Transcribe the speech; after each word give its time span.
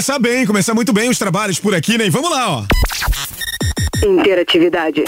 Começar 0.00 0.18
bem, 0.18 0.46
começar 0.46 0.72
muito 0.72 0.94
bem 0.94 1.10
os 1.10 1.18
trabalhos 1.18 1.60
por 1.60 1.74
aqui, 1.74 1.98
né? 1.98 2.06
E 2.06 2.10
vamos 2.10 2.30
lá, 2.30 2.48
ó. 2.50 2.64
Interatividade. 4.02 5.04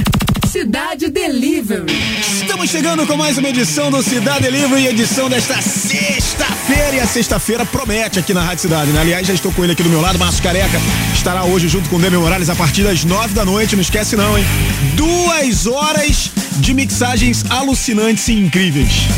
Cidade 0.46 1.08
Delivery. 1.08 1.86
Estamos 2.20 2.68
chegando 2.68 3.06
com 3.06 3.16
mais 3.16 3.38
uma 3.38 3.48
edição 3.48 3.90
do 3.90 4.02
Cidade 4.02 4.42
Delivery, 4.42 4.88
edição 4.88 5.30
desta 5.30 5.62
sexta-feira. 5.62 6.96
E 6.96 7.00
a 7.00 7.06
sexta-feira 7.06 7.64
promete 7.64 8.18
aqui 8.18 8.34
na 8.34 8.42
Rádio 8.42 8.60
Cidade, 8.60 8.90
né? 8.90 9.00
Aliás, 9.00 9.26
já 9.26 9.32
estou 9.32 9.50
com 9.52 9.64
ele 9.64 9.72
aqui 9.72 9.82
do 9.82 9.88
meu 9.88 10.02
lado, 10.02 10.18
Márcio 10.18 10.42
Careca. 10.42 10.78
Estará 11.14 11.42
hoje 11.44 11.68
junto 11.68 11.88
com 11.88 11.96
o 11.96 11.98
Demi 11.98 12.18
Morales 12.18 12.50
a 12.50 12.54
partir 12.54 12.82
das 12.82 13.02
nove 13.02 13.32
da 13.32 13.46
noite. 13.46 13.74
Não 13.74 13.80
esquece, 13.80 14.14
não, 14.14 14.36
hein? 14.36 14.44
Duas 14.94 15.66
horas 15.66 16.30
de 16.58 16.74
mixagens 16.74 17.50
alucinantes 17.50 18.28
e 18.28 18.34
incríveis. 18.34 19.08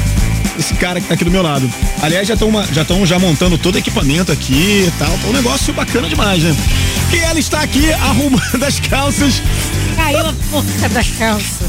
Esse 0.58 0.74
cara 0.74 1.00
que 1.00 1.06
tá 1.08 1.14
aqui 1.14 1.24
do 1.24 1.30
meu 1.30 1.42
lado. 1.42 1.70
Aliás, 2.02 2.26
já 2.28 2.34
estão 2.34 2.50
já, 2.72 2.84
tão 2.84 3.04
já 3.04 3.18
montando 3.18 3.58
todo 3.58 3.74
o 3.74 3.78
equipamento 3.78 4.30
aqui 4.32 4.84
e 4.86 4.92
tal. 4.98 5.08
Tá 5.18 5.28
um 5.28 5.32
negócio 5.32 5.72
bacana 5.74 6.08
demais, 6.08 6.42
né? 6.42 6.54
E 7.12 7.16
ela 7.18 7.38
está 7.38 7.60
aqui 7.60 7.92
arrumando 7.92 8.62
as 8.66 8.78
calças. 8.80 9.42
Caiu 9.96 10.26
a 10.26 10.32
porca 10.50 10.88
das 10.90 11.08
calças. 11.10 11.68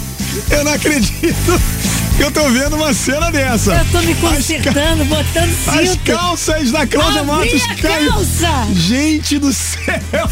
Eu 0.49 0.63
não 0.65 0.73
acredito 0.73 1.61
que 2.17 2.23
eu 2.23 2.29
tô 2.31 2.49
vendo 2.49 2.75
uma 2.75 2.93
cena 2.93 3.31
dessa. 3.31 3.73
Eu 3.75 3.85
tô 3.85 3.99
me 4.01 4.11
As 4.13 4.19
ca- 4.19 4.29
consertando, 4.29 5.05
botando 5.05 5.55
As 5.67 5.89
cinto. 5.89 5.99
calças 6.11 6.71
da 6.71 6.85
Cláudia 6.85 7.23
Matos 7.23 7.61
caiu. 7.81 8.11
calça! 8.11 8.67
Gente 8.73 9.39
do 9.39 9.51
céu! 9.53 10.29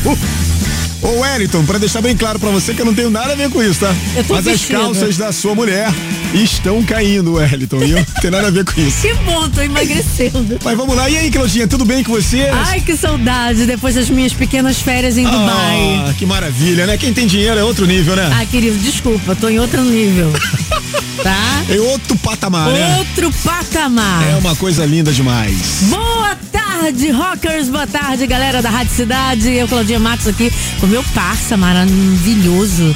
Ô 1.02 1.20
Wellington, 1.20 1.66
pra 1.66 1.78
deixar 1.78 2.02
bem 2.02 2.16
claro 2.16 2.40
pra 2.40 2.50
você 2.50 2.74
que 2.74 2.82
eu 2.82 2.86
não 2.86 2.94
tenho 2.94 3.10
nada 3.10 3.34
a 3.34 3.36
ver 3.36 3.50
com 3.50 3.62
isso, 3.64 3.80
tá? 3.82 3.94
Eu 4.16 4.24
tô 4.24 4.34
Mas 4.36 4.48
as 4.48 4.54
vestida. 4.54 4.80
calças 4.80 5.18
da 5.18 5.32
sua 5.32 5.54
mulher 5.56 5.88
estão 6.34 6.84
caindo, 6.84 7.34
Wellington. 7.34 7.84
E 7.84 7.92
eu 7.92 7.98
não 7.98 8.06
tenho 8.22 8.32
nada 8.32 8.48
a 8.48 8.52
ver 8.52 8.66
com 8.66 8.80
isso. 8.82 9.02
Que 9.02 9.14
bom, 9.16 9.50
tô 9.50 9.62
emagrecendo. 9.62 10.60
Mas 10.64 10.78
vamos 10.78 10.96
lá. 10.96 11.10
E 11.10 11.18
aí, 11.18 11.32
Claudinha, 11.32 11.68
tudo 11.68 11.86
bem 11.86 12.04
com 12.04 12.12
você? 12.14 12.50
Ai, 12.52 12.82
que 12.82 12.98
saudade 12.98 13.66
depois 13.66 13.96
das 13.96 14.10
minhas 14.10 14.34
pequenas 14.34 14.80
férias 14.80 15.18
em 15.18 15.24
Dubai. 15.24 16.06
Ah, 16.08 16.14
que 16.18 16.26
maravilha, 16.26 16.88
né? 16.88 16.98
Quem 16.98 17.14
tem 17.14 17.28
dinheiro 17.28 17.60
é 17.60 17.64
outro 17.64 17.86
nível, 17.86 18.16
né? 18.16 18.32
Ah, 18.34 18.46
querido, 18.46 18.78
desculpa, 18.80 19.36
tô 19.36 19.50
em 19.50 19.60
outro 19.60 19.84
nível. 19.84 20.32
tá? 21.22 21.64
Em 21.70 21.80
outro 21.80 22.18
patamar, 22.18 22.70
né? 22.70 22.98
Outro 22.98 23.32
patamar. 23.44 24.28
É 24.28 24.36
uma 24.36 24.56
coisa 24.56 24.86
linda 24.86 25.12
demais. 25.12 25.84
Boa 25.84 26.36
tarde, 26.52 27.12
rockers. 27.12 27.70
Boa 27.70 27.88
tarde, 27.88 28.26
galera 28.28 28.62
da 28.62 28.70
Rádio 28.70 28.94
Cidade. 28.94 29.52
Eu, 29.52 29.68
Claudinha 29.68 30.00
Matos, 30.00 30.28
aqui 30.28 30.52
com 30.80 30.88
meu 30.88 31.04
parça 31.14 31.56
maravilhoso. 31.56 32.96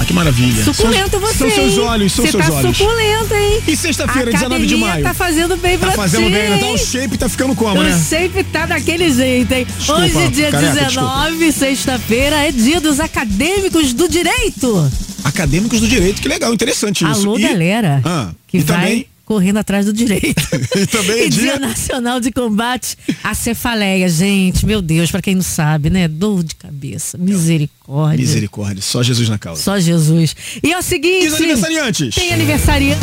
Ah, 0.00 0.04
que 0.04 0.12
maravilha. 0.12 0.62
Suculento 0.62 1.10
são, 1.10 1.20
você. 1.20 1.38
São 1.38 1.50
seus 1.50 1.78
olhos, 1.78 2.12
são 2.12 2.24
seus 2.26 2.46
tá 2.46 2.52
olhos. 2.52 2.76
suculento, 2.76 3.34
hein? 3.34 3.60
E 3.66 3.76
sexta-feira, 3.76 4.30
A 4.30 4.32
19 4.32 4.66
de 4.66 4.76
maio. 4.76 5.02
Tá 5.02 5.12
fazendo 5.12 5.56
bem 5.56 5.76
pra 5.76 5.88
Tá 5.90 5.94
fazendo 5.96 6.26
ti, 6.26 6.30
bem, 6.32 6.50
né? 6.50 6.56
Então 6.56 6.68
hein? 6.68 6.74
o 6.74 6.78
shape 6.78 7.18
tá 7.18 7.28
ficando 7.28 7.54
como, 7.56 7.80
O 7.80 7.82
né? 7.82 8.00
shape 8.08 8.44
tá 8.44 8.66
daquele 8.66 9.10
jeito, 9.12 9.52
hein? 9.52 9.66
Desculpa, 9.76 10.02
Hoje, 10.02 10.28
dia 10.28 10.50
careca, 10.52 10.72
19, 10.84 11.52
sexta-feira, 11.52 12.36
é 12.46 12.52
dia 12.52 12.80
dos 12.80 13.00
acadêmicos 13.00 13.92
do 13.92 14.08
direito. 14.08 14.90
Acadêmicos 15.24 15.80
do 15.80 15.88
direito, 15.88 16.22
que 16.22 16.28
legal, 16.28 16.54
interessante 16.54 17.04
isso. 17.04 17.22
Alô, 17.28 17.36
E- 17.38 17.42
galera, 17.42 18.00
Ah, 18.04 18.28
que 18.46 18.58
e 18.58 18.60
vai 18.60 18.76
também 18.80 19.06
correndo 19.28 19.58
atrás 19.58 19.84
do 19.84 19.92
direito. 19.92 20.42
E 20.74 20.86
também 20.86 21.20
é 21.20 21.26
E 21.26 21.28
dia- 21.28 21.58
Nacional 21.58 22.18
de 22.18 22.30
Combate 22.32 22.96
à 23.22 23.34
Cefaleia. 23.34 24.08
Gente, 24.08 24.64
meu 24.64 24.80
Deus, 24.80 25.10
pra 25.10 25.20
quem 25.20 25.34
não 25.34 25.42
sabe, 25.42 25.90
né? 25.90 26.08
Dor 26.08 26.42
de 26.42 26.54
cabeça, 26.54 27.18
misericórdia. 27.18 28.18
Misericórdia, 28.24 28.80
só 28.82 29.02
Jesus 29.02 29.28
na 29.28 29.36
causa. 29.38 29.62
Só 29.62 29.78
Jesus. 29.78 30.34
E 30.62 30.72
é 30.72 30.78
o 30.78 30.82
seguinte... 30.82 31.26
Os 31.28 31.34
aniversariantes? 31.34 32.14
Tem 32.14 32.32
aniversariante. 32.32 33.00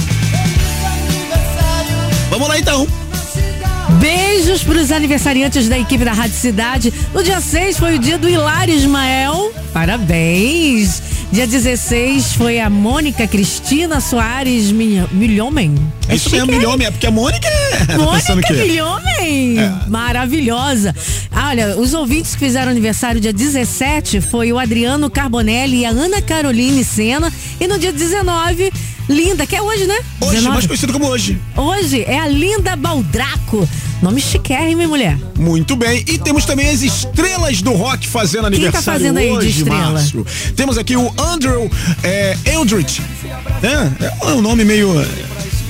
Vamos 2.30 2.48
lá 2.48 2.58
então. 2.60 2.88
Beijos 4.00 4.64
para 4.64 4.80
os 4.80 4.92
aniversariantes 4.92 5.70
da 5.70 5.78
equipe 5.78 6.04
da 6.04 6.12
Rádio 6.14 6.36
Cidade. 6.38 6.94
No 7.14 7.24
dia 7.24 7.40
6 7.40 7.78
foi 7.78 7.96
o 7.96 8.00
dia 8.00 8.18
do 8.18 8.28
Hilário 8.28 8.74
Ismael. 8.74 9.54
Parabéns. 9.72 11.02
Dia 11.36 11.46
16 11.48 12.34
foi 12.36 12.62
a 12.62 12.70
Mônica 12.70 13.28
Cristina 13.28 14.00
Soares 14.00 14.72
Milho- 14.72 15.10
Milhomem. 15.12 15.76
É 16.08 16.16
isso 16.16 16.30
mesmo, 16.30 16.48
milhomem, 16.48 16.88
é 16.88 16.92
porque 16.92 17.08
a 17.08 17.12
Mônica 17.12 17.46
é. 17.46 17.86
Tá 17.88 17.98
Mônica 17.98 18.42
que 18.42 18.54
é. 18.54 18.56
Milhomem. 18.56 19.56
Maravilhosa. 19.90 20.96
Olha, 21.34 21.76
os 21.78 21.94
ouvintes 21.94 22.36
que 22.36 22.40
fizeram 22.46 22.72
aniversário 22.72 23.20
dia 23.20 23.34
17 23.34 24.22
foi 24.22 24.54
o 24.54 24.58
Adriano 24.58 25.10
Carbonelli 25.10 25.80
e 25.80 25.86
a 25.86 25.90
Ana 25.90 26.22
Caroline 26.22 26.86
Sena. 26.86 27.30
E 27.60 27.68
no 27.68 27.78
dia 27.78 27.92
19, 27.92 28.72
Linda, 29.08 29.46
que 29.46 29.56
é 29.56 29.62
hoje, 29.62 29.86
né? 29.86 29.98
Hoje, 30.20 30.32
19. 30.32 30.50
mais 30.54 30.66
conhecido 30.66 30.94
como 30.94 31.08
hoje. 31.08 31.40
Hoje 31.56 32.04
é 32.04 32.20
a 32.20 32.28
Linda 32.28 32.76
Baldraco. 32.76 33.68
Nome 34.02 34.20
chiquérrimo, 34.20 34.82
hein, 34.82 34.88
mulher? 34.88 35.18
Muito 35.38 35.76
bem. 35.76 36.04
E 36.08 36.18
temos 36.18 36.46
também 36.46 36.70
as 36.70 36.82
estrelas 36.82 37.62
do 37.62 37.72
rock 37.74 38.08
fazendo 38.08 38.44
Quem 38.44 38.52
tá 38.52 38.58
aniversário 38.58 39.00
fazendo 39.00 39.18
aí 39.18 39.30
de 39.30 39.38
hoje, 39.38 39.50
estrela? 39.60 39.92
Márcio. 39.92 40.26
Temos 40.56 40.78
aqui 40.78 40.96
o 40.96 41.14
Andrew 41.20 41.70
é, 42.04 42.38
Eldritch. 42.46 43.00
né? 43.62 43.98
É 44.22 44.28
um 44.34 44.42
nome 44.42 44.66
meio. 44.66 44.90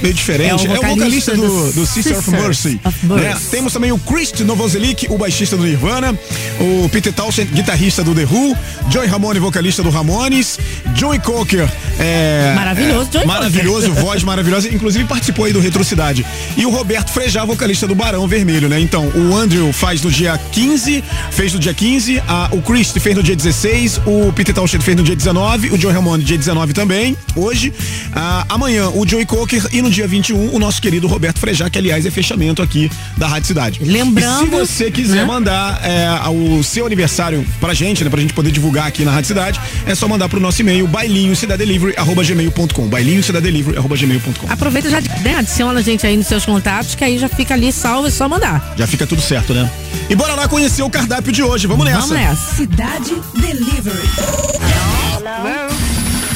Meio 0.05 0.13
diferente. 0.13 0.67
É 0.67 0.69
o 0.69 0.75
É 0.75 0.79
o 0.79 0.81
vocalista 0.83 1.35
vocalista 1.35 1.35
do, 1.35 1.71
do 1.71 1.71
do 1.73 1.85
Sister 1.85 2.17
of 2.17 2.29
Mercy. 2.31 2.79
of 2.83 3.05
Mercy. 3.05 3.23
né? 3.23 3.37
Temos 3.49 3.73
também 3.73 3.91
o 3.91 3.97
Chris 3.97 4.31
Novoselic, 4.39 5.07
o 5.09 5.17
baixista 5.17 5.57
do 5.57 5.63
Nirvana. 5.63 6.17
O 6.59 6.87
Peter 6.89 7.11
Townshend, 7.11 7.51
guitarrista 7.51 8.03
do 8.03 8.13
The 8.13 8.23
Who. 8.23 8.55
Joey 8.89 9.07
Ramone, 9.07 9.39
vocalista 9.39 9.81
do 9.81 9.89
Ramones. 9.89 10.59
Joey 10.95 11.19
Cocker. 11.19 11.67
É, 11.99 12.53
Maravilhoso, 12.55 13.09
é, 13.09 13.13
Joey 13.13 13.25
Maravilhoso, 13.27 13.93
voz 13.93 14.23
maravilhosa. 14.23 14.69
Inclusive 14.73 15.05
participou 15.05 15.45
aí 15.45 15.53
do 15.53 15.59
Retrocidade. 15.59 16.25
E 16.55 16.65
o 16.65 16.69
Roberto 16.69 17.09
Frejá, 17.09 17.43
vocalista 17.45 17.87
do 17.87 17.95
Barão 17.95 18.27
Vermelho, 18.27 18.69
né? 18.69 18.79
Então, 18.79 19.07
o 19.07 19.35
Andrew 19.35 19.71
faz 19.73 20.01
no 20.01 20.11
dia 20.11 20.37
15, 20.51 21.03
fez 21.31 21.53
no 21.53 21.59
dia 21.59 21.73
15, 21.73 22.21
a, 22.27 22.49
o 22.51 22.61
Chris 22.61 22.91
fez 22.91 23.15
no 23.15 23.23
dia 23.23 23.35
16, 23.35 24.01
o 24.05 24.31
Peter 24.33 24.53
Townshend 24.53 24.83
fez 24.83 24.97
no 24.97 25.03
dia 25.03 25.15
19, 25.15 25.71
o 25.71 25.77
Joey 25.79 25.93
Ramone 25.93 26.23
dia 26.23 26.37
19 26.37 26.73
também, 26.73 27.17
hoje. 27.35 27.73
Ah, 28.13 28.45
amanhã, 28.49 28.89
o 28.89 29.07
Joey 29.07 29.25
Cocker 29.25 29.65
e 29.71 29.81
no 29.81 29.91
dia 29.95 30.07
21, 30.07 30.53
o 30.53 30.59
nosso 30.59 30.81
querido 30.81 31.07
Roberto 31.07 31.39
Frejá, 31.39 31.69
que 31.69 31.77
aliás 31.77 32.05
é 32.05 32.11
fechamento 32.11 32.61
aqui 32.61 32.91
da 33.17 33.27
Rádio 33.27 33.47
Cidade. 33.47 33.79
Lembrando, 33.81 34.43
E 34.43 34.45
se 34.45 34.49
você 34.49 34.91
quiser 34.91 35.21
né? 35.21 35.25
mandar 35.25 35.79
é, 35.83 36.09
o 36.29 36.61
seu 36.63 36.85
aniversário 36.85 37.45
pra 37.61 37.73
gente, 37.73 38.03
né? 38.03 38.09
Pra 38.09 38.19
gente 38.19 38.33
poder 38.33 38.51
divulgar 38.51 38.87
aqui 38.87 39.05
na 39.05 39.11
Rádio 39.11 39.29
Cidade, 39.29 39.59
é 39.85 39.95
só 39.95 40.07
mandar 40.07 40.27
pro 40.27 40.39
nosso 40.39 40.61
e-mail 40.61 40.85
bailinhocidadelivery.gmail.com 40.87 42.87
bailinhocidadelivery.gmail.com 42.87 44.51
Aproveita 44.51 44.89
e 44.89 44.91
já 44.91 45.01
né, 45.21 45.35
adiciona 45.37 45.79
a 45.79 45.83
gente 45.83 46.05
aí 46.05 46.17
nos 46.17 46.27
seus 46.27 46.45
contatos, 46.45 46.93
que 46.93 47.03
aí 47.03 47.17
já 47.17 47.29
fica 47.29 47.53
ali 47.53 47.71
salvo, 47.71 48.07
é 48.07 48.11
só 48.11 48.27
mandar. 48.27 48.73
Já 48.77 48.85
fica 48.85 49.07
tudo 49.07 49.21
certo, 49.21 49.53
né? 49.53 49.69
E 50.09 50.15
bora 50.15 50.35
lá 50.35 50.47
conhecer 50.47 50.83
o 50.83 50.89
cardápio 50.89 51.31
de 51.31 51.41
hoje. 51.41 51.67
Vamos 51.67 51.85
nessa. 51.85 52.01
Vamos 52.01 52.17
nessa. 52.17 52.55
Cidade 52.55 53.13
Delivery. 53.39 54.09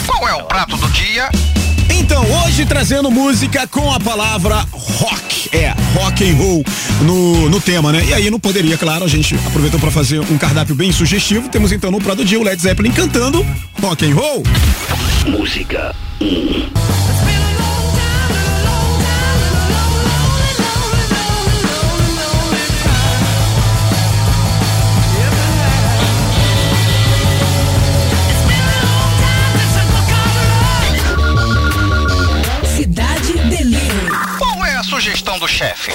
Qual 0.08 0.28
é 0.30 0.34
o 0.36 0.44
prato 0.46 0.78
do 0.78 0.88
dia? 0.90 1.30
Então, 2.12 2.26
hoje 2.42 2.66
trazendo 2.66 3.12
música 3.12 3.68
com 3.68 3.94
a 3.94 4.00
palavra 4.00 4.66
rock. 4.72 5.48
É, 5.56 5.76
rock 5.94 6.28
and 6.28 6.36
roll 6.38 6.66
no, 7.04 7.48
no 7.50 7.62
tema, 7.62 7.92
né? 7.92 8.04
E 8.04 8.14
aí 8.16 8.32
não 8.32 8.40
poderia, 8.40 8.76
claro, 8.80 9.06
a 9.06 9.08
gente 9.08 9.36
aproveitou 9.46 9.80
para 9.80 9.92
fazer 9.92 10.20
um 10.20 10.36
cardápio 10.36 10.74
bem 10.74 10.92
sugestivo. 10.92 11.50
Temos 11.50 11.72
então 11.72 11.92
no 11.92 12.02
Prado 12.02 12.26
Dia 12.26 12.40
o 12.40 12.44
Led 12.44 12.60
Zeppelin 12.60 12.92
cantando 12.92 13.46
rock 13.80 14.12
and 14.12 14.16
roll. 14.16 14.42
Música 15.28 15.96
1. 16.20 17.59
Chefe? 35.60 35.92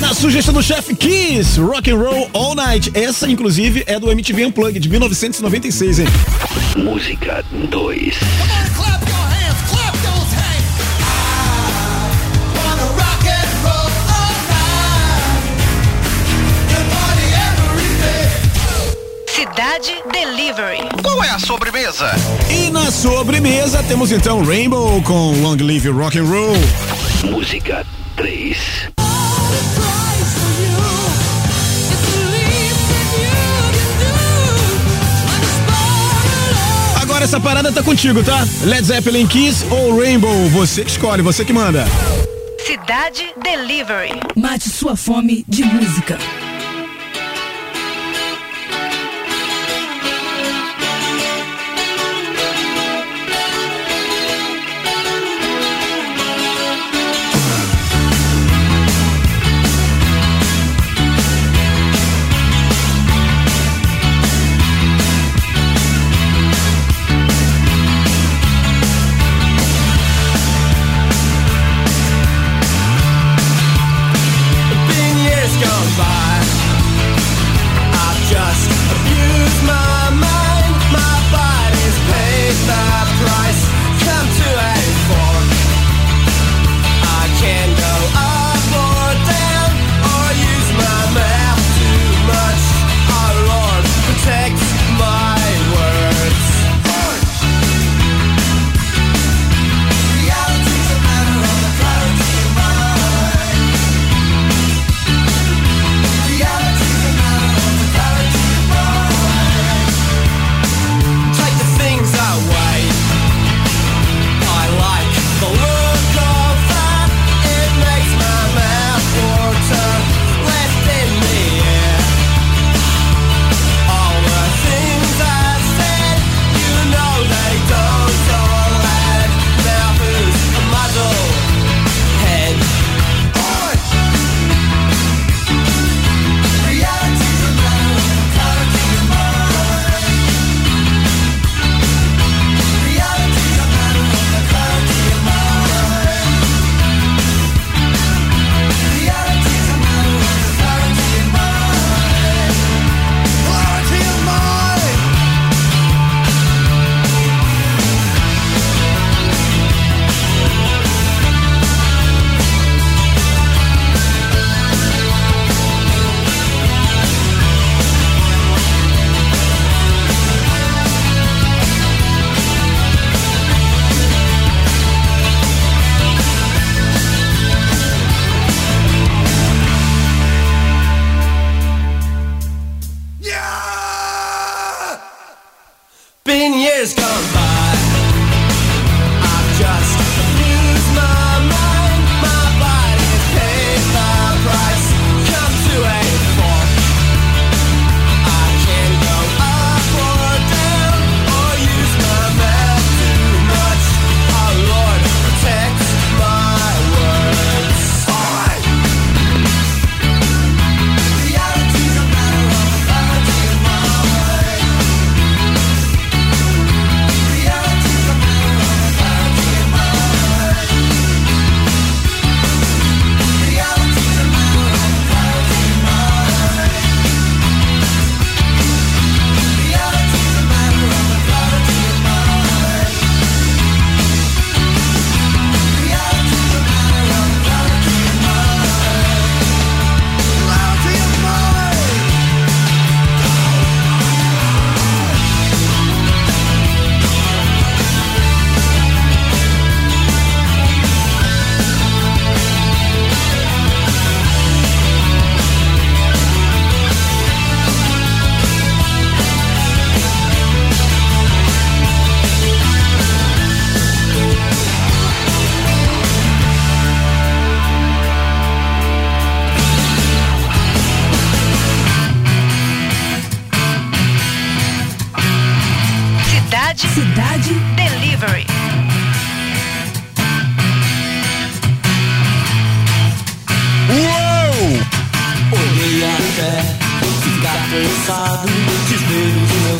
Na 0.00 0.14
sugestão 0.14 0.54
do 0.54 0.62
chefe 0.62 0.96
Kiss, 0.96 1.60
Rock 1.60 1.90
and 1.90 1.96
Roll 1.98 2.30
All 2.32 2.54
Night. 2.54 2.90
Essa, 2.94 3.28
inclusive, 3.28 3.84
é 3.86 4.00
do 4.00 4.10
MTV 4.10 4.46
Unplugged 4.46 4.80
de 4.80 4.88
1996, 4.88 5.98
hein? 5.98 6.06
Música 6.78 7.44
2 7.52 7.68
Clap 8.74 9.06
your 9.06 9.18
hands, 9.18 9.60
clap 9.68 9.92
those 9.92 10.32
hands. 10.32 10.72
I 10.96 12.64
wanna 12.64 12.88
rock 12.96 13.20
and 13.28 13.52
roll 13.66 13.92
all 14.16 14.32
night. 14.48 15.36
Good 16.72 16.88
party 16.96 17.28
every 17.52 17.90
day. 18.00 18.24
Cidade 19.26 19.92
Delivery. 20.10 20.88
Qual 21.02 21.22
é 21.22 21.28
a 21.28 21.38
sobremesa? 21.38 22.12
E 22.50 22.70
na 22.70 22.90
sobremesa 22.90 23.82
temos 23.82 24.10
então 24.10 24.42
Rainbow 24.42 25.02
com 25.02 25.38
Long 25.42 25.56
Live 25.56 25.90
Rock 25.90 26.18
and 26.18 26.24
Roll. 26.24 26.56
Música 27.30 27.84
3 28.16 28.56
Agora 37.02 37.24
essa 37.24 37.40
parada 37.40 37.72
tá 37.72 37.82
contigo, 37.82 38.22
tá? 38.22 38.46
Led 38.64 38.86
Zeppelin 38.86 39.26
Kiss 39.26 39.64
ou 39.70 39.98
Rainbow? 39.98 40.48
Você 40.50 40.84
que 40.84 40.90
escolhe, 40.90 41.22
você 41.22 41.44
que 41.44 41.52
manda. 41.52 41.84
Cidade 42.66 43.32
Delivery. 43.42 44.20
Mate 44.34 44.68
sua 44.68 44.96
fome 44.96 45.44
de 45.48 45.64
música. 45.64 46.18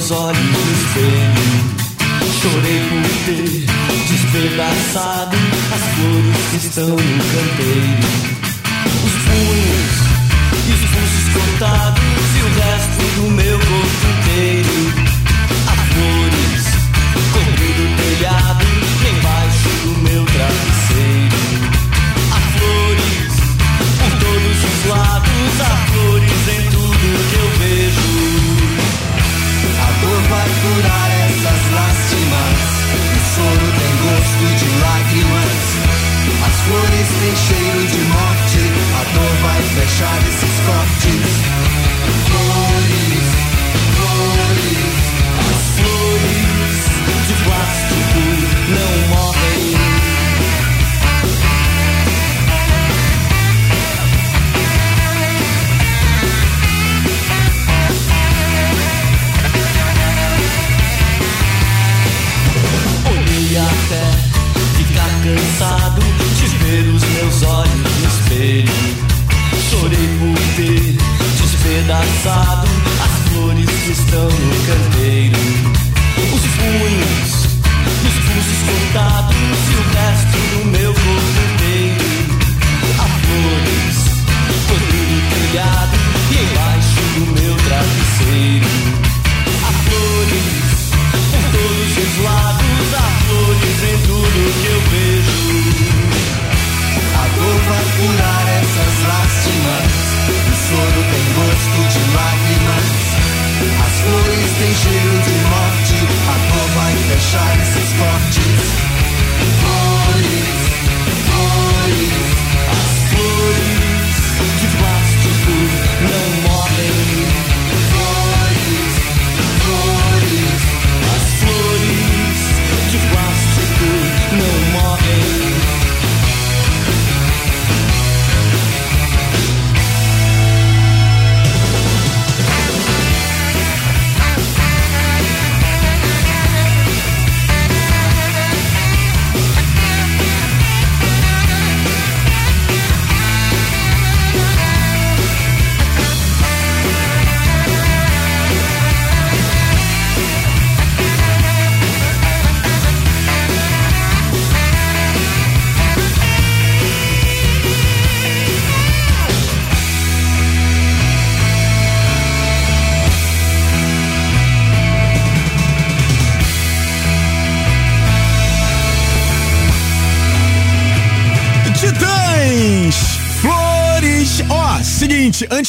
Meus 0.07 0.11
olhos 0.11 0.39
no 0.39 0.61
espelho. 0.73 1.67
Chorei 2.41 2.81
por 2.89 3.03
ter 3.25 3.67
despedaçado 4.09 5.37
as 5.75 5.83
flores 5.95 6.37
que 6.51 6.57
estão 6.67 6.89
no 6.89 6.97
canteiro. 6.97 8.36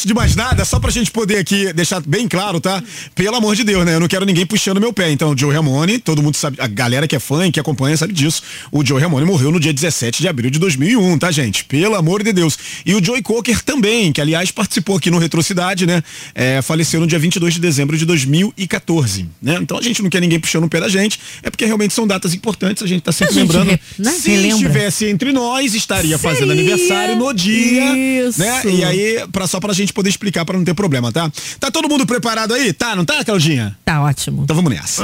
De 0.07 0.13
mais 0.13 0.35
nada, 0.35 0.46
só 0.65 0.79
pra 0.79 0.89
gente 0.91 1.11
poder 1.11 1.37
aqui 1.37 1.71
deixar 1.73 1.99
bem 2.01 2.27
claro, 2.27 2.59
tá? 2.59 2.83
Pelo 3.15 3.35
amor 3.35 3.55
de 3.55 3.63
Deus, 3.63 3.85
né? 3.85 3.95
Eu 3.95 3.99
não 3.99 4.07
quero 4.07 4.25
ninguém 4.25 4.45
puxando 4.45 4.79
meu 4.79 4.91
pé. 4.93 5.11
Então, 5.11 5.31
o 5.31 5.37
Joe 5.37 5.53
Ramone, 5.53 5.99
todo 5.99 6.21
mundo 6.21 6.35
sabe, 6.35 6.57
a 6.59 6.67
galera 6.67 7.07
que 7.07 7.15
é 7.15 7.19
fã 7.19 7.47
e 7.47 7.51
que 7.51 7.59
acompanha 7.59 7.95
sabe 7.97 8.13
disso. 8.13 8.41
O 8.71 8.85
Joe 8.85 8.99
Ramone 9.01 9.25
morreu 9.25 9.51
no 9.51 9.59
dia 9.59 9.73
17 9.73 10.21
de 10.21 10.27
abril 10.27 10.49
de 10.49 10.59
2001, 10.59 11.17
tá, 11.17 11.31
gente? 11.31 11.63
Pelo 11.65 11.95
amor 11.95 12.23
de 12.23 12.31
Deus. 12.33 12.57
E 12.85 12.93
o 12.95 13.03
Joey 13.03 13.21
Cocker 13.21 13.63
também, 13.63 14.11
que 14.11 14.21
aliás 14.21 14.51
participou 14.51 14.97
aqui 14.97 15.09
no 15.11 15.17
Retrocidade, 15.17 15.85
né? 15.85 16.03
É, 16.35 16.61
faleceu 16.61 16.99
no 16.99 17.07
dia 17.07 17.19
22 17.19 17.53
de 17.55 17.59
dezembro 17.59 17.97
de 17.97 18.05
2014, 18.05 19.27
né? 19.41 19.57
Então 19.61 19.77
a 19.77 19.81
gente 19.81 20.01
não 20.01 20.09
quer 20.09 20.21
ninguém 20.21 20.39
puxando 20.39 20.63
o 20.65 20.69
pé 20.69 20.79
da 20.79 20.89
gente, 20.89 21.19
é 21.43 21.49
porque 21.49 21.65
realmente 21.65 21.93
são 21.93 22.07
datas 22.07 22.33
importantes, 22.33 22.81
a 22.83 22.87
gente 22.87 23.01
tá 23.01 23.11
sempre 23.11 23.33
gente 23.33 23.43
lembrando. 23.43 23.69
re- 23.71 23.79
né? 23.99 24.11
Se 24.11 24.29
Relembra. 24.31 24.55
estivesse 24.55 25.05
entre 25.05 25.31
nós, 25.31 25.73
estaria 25.73 26.17
fazendo 26.17 26.47
Seria. 26.47 26.53
aniversário 26.61 27.15
no 27.15 27.33
dia, 27.33 28.27
Isso. 28.27 28.39
né? 28.39 28.61
E 28.65 28.83
aí, 28.83 29.27
pra, 29.31 29.47
só 29.47 29.59
pra 29.59 29.73
gente 29.73 29.93
poder 29.93 30.09
explicar 30.09 30.45
pra 30.47 30.57
não 30.57 30.65
ter 30.65 30.73
problema, 30.73 31.11
tá? 31.11 31.29
Tá 31.59 31.69
todo 31.69 31.89
mundo 31.89 32.07
preparado 32.07 32.53
aí? 32.53 32.73
Tá, 32.73 32.95
não 32.95 33.05
tá, 33.05 33.23
Claudinha? 33.23 33.77
Tá 33.85 34.01
ótimo. 34.01 34.43
Então 34.43 34.55
vamos 34.55 34.71
nessa. 34.73 35.03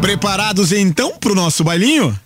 Preparados 0.00 0.72
então 0.72 1.16
pro 1.18 1.34
nosso 1.34 1.62
bailinho? 1.62 2.18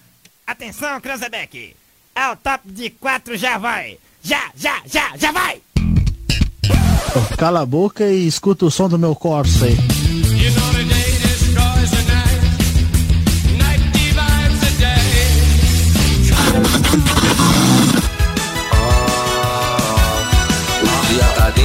Atenção, 0.46 1.00
Cranzebeck! 1.00 1.76
É 2.14 2.28
o 2.28 2.36
top 2.36 2.70
de 2.70 2.90
quatro, 2.90 3.36
já 3.36 3.58
vai! 3.58 3.98
Já, 4.22 4.50
já, 4.56 4.80
já, 4.90 5.16
já 5.16 5.32
vai! 5.32 5.60
Cala 7.36 7.62
a 7.62 7.66
boca 7.66 8.04
e 8.06 8.26
escuta 8.26 8.64
o 8.64 8.70
som 8.70 8.88
do 8.88 8.98
meu 8.98 9.14
Corsa 9.14 9.66
aí. 9.66 9.76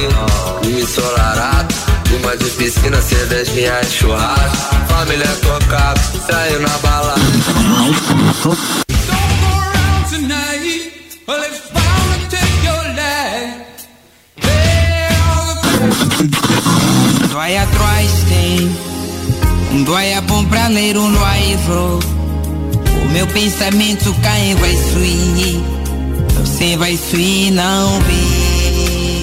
Lindo, 0.00 0.60
clima 0.60 0.80
ensolarado 0.80 1.74
Clima 2.04 2.36
de 2.36 2.50
piscina, 2.50 3.00
cerveja, 3.02 3.52
reais, 3.52 3.92
churrasco 3.92 4.74
Família 4.88 5.26
tocada, 5.42 6.00
saiu 6.26 6.60
na 6.60 6.78
balada 6.78 7.20
Dói 17.30 17.56
atrás 17.56 18.10
tem 18.28 18.90
um 19.72 19.84
dói 19.84 20.20
bom 20.22 20.44
pra 20.46 20.66
ler 20.66 20.96
um 20.96 21.08
noivo. 21.08 22.00
O 23.02 23.08
meu 23.12 23.26
pensamento 23.28 24.12
cai 24.20 24.54
vai 24.56 24.76
suir. 24.76 25.60
Você 26.40 26.76
vai 26.76 26.96
suir, 26.96 27.52
não 27.52 28.00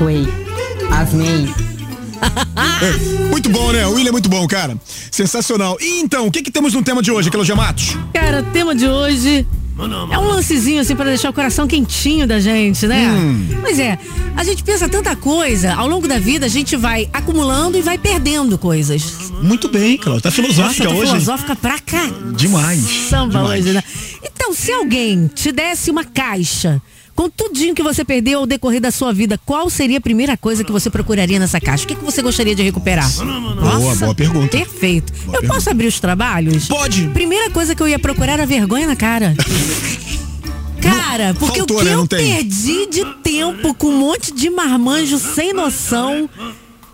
gostei. 0.00 0.26
Asmei. 0.90 1.54
Muito 3.30 3.48
bom, 3.50 3.72
né? 3.72 3.86
O 3.86 3.92
William 3.92 4.10
é 4.10 4.12
muito 4.12 4.28
bom, 4.28 4.46
cara. 4.46 4.76
Sensacional. 5.10 5.76
E 5.80 6.00
então, 6.00 6.26
o 6.26 6.30
que 6.30 6.42
que 6.42 6.50
temos 6.50 6.74
no 6.74 6.82
tema 6.82 7.02
de 7.02 7.10
hoje, 7.10 7.28
aquele 7.28 7.54
Matos? 7.54 7.96
Cara, 8.12 8.40
o 8.40 8.44
tema 8.52 8.74
de 8.74 8.86
hoje 8.86 9.46
é 10.12 10.18
um 10.18 10.26
lancezinho 10.26 10.80
assim 10.80 10.94
pra 10.94 11.06
deixar 11.06 11.30
o 11.30 11.32
coração 11.32 11.66
quentinho 11.66 12.26
da 12.26 12.38
gente, 12.38 12.86
né? 12.86 13.10
Hum. 13.10 13.60
Mas 13.62 13.78
é, 13.78 13.98
a 14.36 14.44
gente 14.44 14.62
pensa 14.62 14.86
tanta 14.88 15.16
coisa, 15.16 15.74
ao 15.74 15.88
longo 15.88 16.06
da 16.06 16.18
vida 16.18 16.44
a 16.44 16.48
gente 16.48 16.76
vai 16.76 17.08
acumulando 17.12 17.78
e 17.78 17.80
vai 17.80 17.96
perdendo 17.96 18.58
coisas. 18.58 19.30
Muito 19.42 19.68
bem, 19.68 19.96
Cláudio. 19.96 20.22
Tá 20.22 20.30
filosófica 20.30 20.84
Nossa, 20.84 20.94
tô 20.94 21.00
hoje. 21.00 21.10
filosófica 21.12 21.56
pra 21.56 21.78
cá. 21.78 22.10
Demais. 22.36 23.08
Samba 23.08 23.38
demais. 23.38 23.64
hoje, 23.64 23.72
né? 23.72 23.82
Então, 24.22 24.52
se 24.52 24.70
alguém 24.70 25.28
te 25.28 25.50
desse 25.50 25.90
uma 25.90 26.04
caixa 26.04 26.82
com 27.20 27.28
tudinho 27.28 27.74
que 27.74 27.82
você 27.82 28.02
perdeu 28.02 28.38
ao 28.38 28.46
decorrer 28.46 28.80
da 28.80 28.90
sua 28.90 29.12
vida, 29.12 29.38
qual 29.44 29.68
seria 29.68 29.98
a 29.98 30.00
primeira 30.00 30.38
coisa 30.38 30.64
que 30.64 30.72
você 30.72 30.88
procuraria 30.88 31.38
nessa 31.38 31.60
caixa? 31.60 31.84
O 31.84 31.86
que, 31.86 31.94
que 31.94 32.02
você 32.02 32.22
gostaria 32.22 32.54
de 32.54 32.62
recuperar? 32.62 33.06
Boa, 33.12 33.94
boa 33.94 34.14
pergunta. 34.14 34.56
Perfeito. 34.56 35.12
Boa 35.26 35.36
eu 35.36 35.46
posso 35.46 35.68
abrir 35.68 35.86
os 35.86 36.00
trabalhos? 36.00 36.66
Pode. 36.66 37.08
Primeira 37.08 37.50
coisa 37.50 37.74
que 37.74 37.82
eu 37.82 37.88
ia 37.88 37.98
procurar 37.98 38.32
era 38.32 38.46
vergonha 38.46 38.86
na 38.86 38.96
cara. 38.96 39.34
Cara, 40.80 41.34
porque 41.34 41.58
faltou, 41.58 41.76
o 41.76 41.80
que 41.80 41.84
né? 41.84 41.94
Eu 41.94 42.06
perdi 42.06 42.86
de 42.86 43.04
tempo 43.22 43.74
com 43.74 43.88
um 43.88 43.98
monte 43.98 44.32
de 44.32 44.48
marmanjo 44.48 45.18
sem 45.18 45.52
noção. 45.52 46.26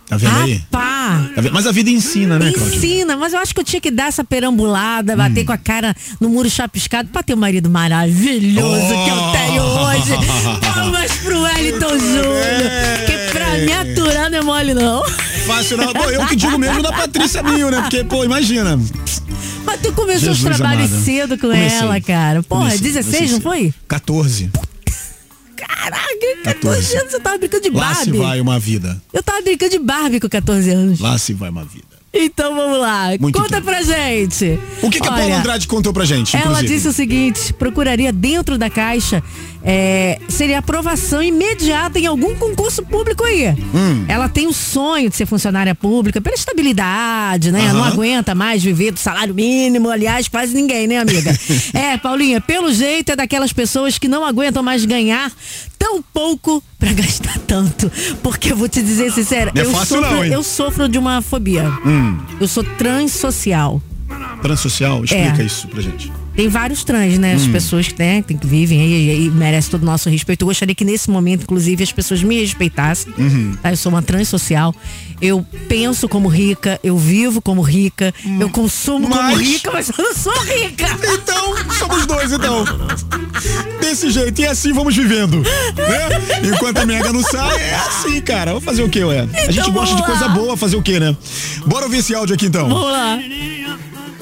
Tá 0.08 0.16
vendo 0.16 0.36
aí? 0.36 0.60
Pá. 0.70 1.28
Tá 1.34 1.40
vendo? 1.40 1.52
Mas 1.52 1.66
a 1.66 1.72
vida 1.72 1.90
ensina, 1.90 2.38
né, 2.38 2.52
Cláudio? 2.52 2.76
Ensina, 2.76 3.16
mas 3.16 3.32
eu 3.32 3.40
acho 3.40 3.52
que 3.54 3.60
eu 3.60 3.64
tinha 3.64 3.80
que 3.80 3.90
dar 3.90 4.06
essa 4.06 4.22
perambulada, 4.22 5.16
bater 5.16 5.42
Hum. 5.42 5.46
com 5.46 5.52
a 5.52 5.58
cara 5.58 5.94
no 6.20 6.28
muro 6.28 6.48
chapiscado 6.48 7.08
pra 7.08 7.22
ter 7.22 7.34
um 7.34 7.38
marido 7.38 7.68
maravilhoso 7.68 8.88
que 9.04 9.10
eu 9.10 9.32
tenho 9.32 9.62
hoje. 9.62 10.60
Palmas 10.60 11.12
pro 11.22 11.40
Wellington 11.42 11.98
Júnior. 11.98 13.04
Que 13.06 13.32
pra 13.32 13.58
me 13.58 13.72
aturar 13.72 14.30
não 14.30 14.38
é 14.38 14.42
mole, 14.42 14.74
não. 14.74 15.02
Fácil 15.46 15.76
não. 15.76 15.92
Pô, 15.92 16.04
eu 16.10 16.24
que 16.26 16.36
digo 16.36 16.56
mesmo 16.58 16.82
da 16.82 16.92
Patrícia 16.92 17.42
Mil, 17.42 17.70
né? 17.70 17.80
Porque, 17.82 18.04
pô, 18.04 18.24
imagina. 18.24 18.78
Mas 19.64 19.80
tu 19.80 19.92
começou 19.92 20.30
os 20.30 20.36
Jesus 20.38 20.56
trabalhos 20.56 20.90
amado. 20.92 21.04
cedo 21.04 21.36
com 21.36 21.48
Comecei. 21.48 21.78
ela, 21.78 22.00
cara. 22.00 22.42
Porra, 22.44 22.60
Comecei, 22.66 22.80
16, 22.92 23.16
comecei 23.16 23.34
não 23.34 23.40
foi? 23.40 23.74
14. 23.88 24.50
Caraca, 25.66 26.06
14 26.44 26.60
14. 26.60 26.96
anos 26.96 27.10
você 27.12 27.20
tava 27.20 27.38
brincando 27.38 27.62
de 27.64 27.70
Lá 27.70 27.94
se 27.94 28.04
Barbie. 28.10 28.18
vai 28.18 28.40
uma 28.40 28.58
vida. 28.58 29.02
Eu 29.12 29.22
tava 29.22 29.42
brincando 29.42 29.70
de 29.72 29.78
Barbie 29.78 30.20
com 30.20 30.28
14 30.28 30.70
anos. 30.70 31.00
Lá 31.00 31.18
se 31.18 31.32
vai 31.34 31.50
uma 31.50 31.64
vida. 31.64 31.84
Então 32.18 32.54
vamos 32.56 32.78
lá, 32.78 33.10
Muito 33.20 33.38
conta 33.38 33.60
pra 33.60 33.82
gente. 33.82 34.58
O 34.80 34.88
que, 34.88 35.00
que 35.00 35.06
a 35.06 35.12
Olha, 35.12 35.20
Paula 35.22 35.36
Andrade 35.38 35.68
contou 35.68 35.92
pra 35.92 36.06
gente, 36.06 36.34
Ela 36.34 36.44
inclusive? 36.46 36.68
disse 36.74 36.88
o 36.88 36.92
seguinte: 36.92 37.52
procuraria 37.52 38.10
dentro 38.10 38.56
da 38.56 38.70
caixa 38.70 39.22
é, 39.68 40.20
seria 40.28 40.60
aprovação 40.60 41.20
imediata 41.20 41.98
em 41.98 42.06
algum 42.06 42.36
concurso 42.36 42.84
público 42.84 43.24
aí. 43.24 43.48
Hum. 43.74 44.04
Ela 44.06 44.28
tem 44.28 44.46
o 44.46 44.52
sonho 44.52 45.10
de 45.10 45.16
ser 45.16 45.26
funcionária 45.26 45.74
pública 45.74 46.20
pela 46.20 46.36
estabilidade, 46.36 47.50
né? 47.50 47.64
Aham. 47.66 47.72
Não 47.72 47.84
aguenta 47.84 48.32
mais 48.32 48.62
viver 48.62 48.92
do 48.92 48.98
salário 49.00 49.34
mínimo, 49.34 49.90
aliás, 49.90 50.28
quase 50.28 50.54
ninguém, 50.54 50.86
né, 50.86 50.98
amiga? 50.98 51.36
é, 51.74 51.96
Paulinha, 51.98 52.40
pelo 52.40 52.72
jeito 52.72 53.10
é 53.10 53.16
daquelas 53.16 53.52
pessoas 53.52 53.98
que 53.98 54.06
não 54.06 54.24
aguentam 54.24 54.62
mais 54.62 54.84
ganhar 54.84 55.32
tão 55.76 56.00
pouco 56.00 56.62
pra 56.78 56.92
gastar 56.92 57.36
tanto. 57.46 57.90
Porque 58.22 58.52
eu 58.52 58.56
vou 58.56 58.68
te 58.68 58.80
dizer 58.80 59.10
sincero, 59.12 59.50
Não 59.52 59.62
é 59.62 59.64
eu, 59.64 59.72
sofro, 59.74 60.00
não, 60.00 60.24
eu 60.24 60.42
sofro 60.44 60.88
de 60.88 60.96
uma 60.96 61.20
fobia. 61.20 61.68
Hum. 61.84 62.16
Eu 62.40 62.46
sou 62.46 62.62
transsocial. 62.62 63.82
Transsocial, 64.40 65.02
explica 65.04 65.42
É. 65.42 65.44
isso 65.44 65.66
pra 65.66 65.82
gente. 65.82 66.12
Tem 66.36 66.48
vários 66.48 66.84
trans, 66.84 67.18
né? 67.18 67.32
As 67.34 67.42
Hum. 67.46 67.52
pessoas 67.52 67.88
que, 67.88 67.98
né, 67.98 68.22
que 68.22 68.36
vivem 68.46 68.78
aí 68.80 68.92
e, 69.22 69.26
e 69.26 69.30
merecem 69.30 69.70
todo 69.70 69.82
o 69.82 69.86
nosso 69.86 70.10
respeito. 70.10 70.42
Eu 70.42 70.48
gostaria 70.48 70.74
que 70.74 70.84
nesse 70.84 71.10
momento, 71.10 71.44
inclusive, 71.44 71.82
as 71.82 71.90
pessoas 71.90 72.22
me 72.22 72.38
respeitassem. 72.40 73.12
Uhum. 73.16 73.56
tá? 73.62 73.70
Eu 73.72 73.76
sou 73.76 73.90
uma 73.90 74.02
trans 74.02 74.28
social. 74.28 74.74
Eu 75.20 75.44
penso 75.66 76.06
como 76.08 76.28
rica, 76.28 76.78
eu 76.84 76.98
vivo 76.98 77.40
como 77.40 77.62
rica, 77.62 78.12
eu 78.38 78.50
consumo 78.50 79.08
como 79.08 79.22
Mas- 79.22 79.38
rica, 79.40 79.70
mas 79.72 79.88
eu 79.88 80.04
não 80.04 80.14
sou 80.14 80.32
rica. 80.44 80.86
Então, 81.14 81.54
somos 81.78 82.04
dois, 82.04 82.30
então. 82.32 82.64
Desse 83.80 84.10
jeito. 84.10 84.38
E 84.42 84.46
assim 84.46 84.74
vamos 84.74 84.94
vivendo. 84.94 85.38
Né? 85.38 86.48
Enquanto 86.52 86.78
a 86.78 86.84
mega 86.86 87.12
não 87.14 87.22
sai, 87.22 87.56
é 87.62 87.74
assim, 87.76 88.20
cara. 88.20 88.52
Vou 88.52 88.60
fazer 88.60 88.82
o 88.82 88.90
quê, 88.90 89.02
ué? 89.04 89.20
A 89.20 89.50
gente 89.50 89.60
Então 89.60 89.72
gosta 89.72 89.96
de 89.96 90.02
coisa 90.04 90.28
boa, 90.28 90.54
fazer 90.54 90.76
o 90.76 90.82
quê, 90.82 91.00
né? 91.00 91.16
Bora 91.66 91.86
ouvir 91.86 91.98
esse 91.98 92.14
áudio 92.14 92.34
aqui, 92.34 92.46
então. 92.46 92.68
Vamos 92.68 92.92
lá. 92.92 93.18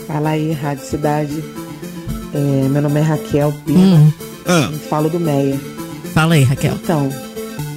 Fala 0.06 0.30
aí, 0.30 0.52
Rádio 0.52 0.86
Cidade. 0.86 1.42
É, 2.34 2.68
meu 2.68 2.82
nome 2.82 3.00
é 3.00 3.02
Raquel 3.02 3.52
Pina. 3.64 3.96
Hum. 3.96 4.12
Ah. 4.46 4.70
Falo 4.90 5.08
do 5.08 5.20
Meia. 5.20 5.58
Fala 6.12 6.34
aí, 6.34 6.42
Raquel. 6.42 6.74
Então, 6.82 7.08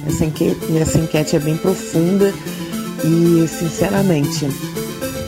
essa 0.06 0.24
enquete, 0.24 0.58
essa 0.80 0.98
enquete 0.98 1.36
é 1.36 1.38
bem 1.38 1.56
profunda 1.56 2.32
e, 3.04 3.46
sinceramente, 3.48 4.46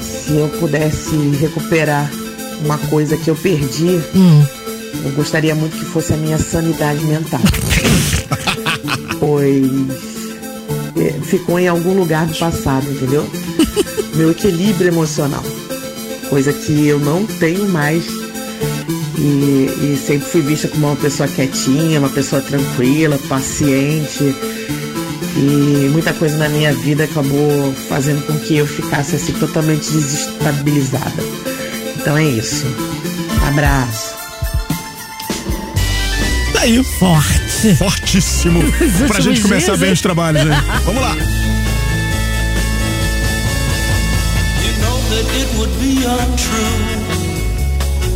se 0.00 0.32
eu 0.34 0.48
pudesse 0.60 1.14
recuperar 1.40 2.10
uma 2.64 2.76
coisa 2.78 3.16
que 3.16 3.28
eu 3.28 3.36
perdi, 3.36 4.00
Hum. 4.14 4.44
eu 5.04 5.10
gostaria 5.12 5.54
muito 5.54 5.76
que 5.76 5.84
fosse 5.84 6.12
a 6.12 6.16
minha 6.16 6.38
sanidade 6.38 7.02
mental. 7.04 7.40
pois 9.18 9.64
é, 10.96 11.12
ficou 11.22 11.58
em 11.58 11.68
algum 11.68 11.94
lugar 11.94 12.26
do 12.26 12.34
passado, 12.34 12.86
entendeu? 12.90 13.26
Meu 14.14 14.32
equilíbrio 14.32 14.88
emocional. 14.88 15.42
Coisa 16.28 16.52
que 16.52 16.86
eu 16.86 16.98
não 16.98 17.24
tenho 17.26 17.68
mais. 17.68 18.04
E, 19.20 19.68
e 19.82 20.02
sempre 20.02 20.26
fui 20.26 20.40
vista 20.40 20.66
como 20.68 20.86
uma 20.86 20.96
pessoa 20.96 21.28
quietinha, 21.28 22.00
uma 22.00 22.08
pessoa 22.08 22.40
tranquila, 22.40 23.18
paciente. 23.28 24.34
E 25.36 25.88
muita 25.92 26.14
coisa 26.14 26.38
na 26.38 26.48
minha 26.48 26.72
vida 26.72 27.04
acabou 27.04 27.72
fazendo 27.88 28.26
com 28.26 28.38
que 28.38 28.56
eu 28.56 28.66
ficasse 28.66 29.16
assim 29.16 29.32
totalmente 29.34 29.90
desestabilizada. 29.90 31.22
Então 31.98 32.16
é 32.16 32.24
isso. 32.24 32.64
Abraço. 33.46 34.14
Tá 36.54 36.60
aí. 36.62 36.82
Forte. 36.82 37.74
Fortíssimo. 37.76 38.60
Pra 39.06 39.20
gente 39.20 39.42
começar 39.42 39.72
dias, 39.72 39.80
bem 39.80 39.88
hein? 39.88 39.94
os 39.94 40.00
trabalhos, 40.00 40.44
né? 40.44 40.64
Vamos 40.84 41.02
lá. 41.02 41.14
You 44.62 46.00
know 46.00 47.19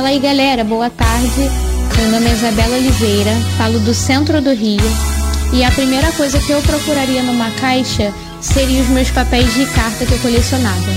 Fala 0.00 0.08
aí 0.08 0.18
galera, 0.18 0.64
boa 0.64 0.88
tarde. 0.88 1.50
Meu 1.98 2.10
nome 2.10 2.26
é 2.26 2.32
Isabela 2.32 2.74
Oliveira, 2.74 3.32
falo 3.58 3.78
do 3.80 3.92
centro 3.92 4.40
do 4.40 4.50
Rio. 4.50 4.80
E 5.52 5.62
a 5.62 5.70
primeira 5.70 6.10
coisa 6.12 6.38
que 6.38 6.50
eu 6.50 6.62
procuraria 6.62 7.22
numa 7.22 7.50
caixa 7.50 8.10
seriam 8.40 8.80
os 8.80 8.88
meus 8.88 9.10
papéis 9.10 9.52
de 9.52 9.66
carta 9.66 10.06
que 10.06 10.12
eu 10.12 10.18
colecionava. 10.20 10.90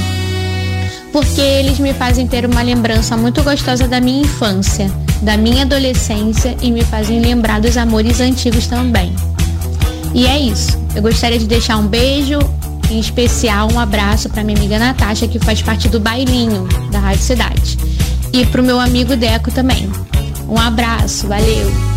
Porque 1.12 1.42
eles 1.42 1.80
me 1.80 1.94
fazem 1.94 2.26
ter 2.26 2.46
uma 2.46 2.62
lembrança 2.62 3.18
muito 3.18 3.44
gostosa 3.44 3.90
da 3.90 4.00
minha 4.00 4.22
infância, 4.22 4.90
da 5.22 5.36
minha 5.36 5.64
adolescência 5.64 6.56
e 6.62 6.72
me 6.72 6.86
fazem 6.86 7.20
lembrar 7.20 7.60
dos 7.60 7.76
amores 7.76 8.22
antigos 8.22 8.68
também. 8.68 9.14
E 10.14 10.26
é 10.26 10.40
isso. 10.40 10.80
Eu 10.96 11.02
gostaria 11.02 11.38
de 11.38 11.46
deixar 11.46 11.76
um 11.76 11.88
beijo, 11.88 12.40
em 12.90 13.02
especial 13.02 13.68
um 13.70 13.78
abraço 13.82 14.30
para 14.30 14.46
minha 14.46 14.58
amiga 14.58 14.80
Natasha, 14.80 15.28
que 15.28 15.40
faz 15.40 15.62
parte 15.62 15.90
do 15.90 16.00
bailinho 16.00 16.70
da 16.90 17.00
Rádio 17.00 17.24
Cidade. 17.24 17.73
E 18.34 18.46
pro 18.48 18.64
meu 18.64 18.80
amigo 18.80 19.16
Deco 19.16 19.52
também. 19.52 19.88
Um 20.50 20.58
abraço, 20.58 21.28
valeu! 21.28 21.93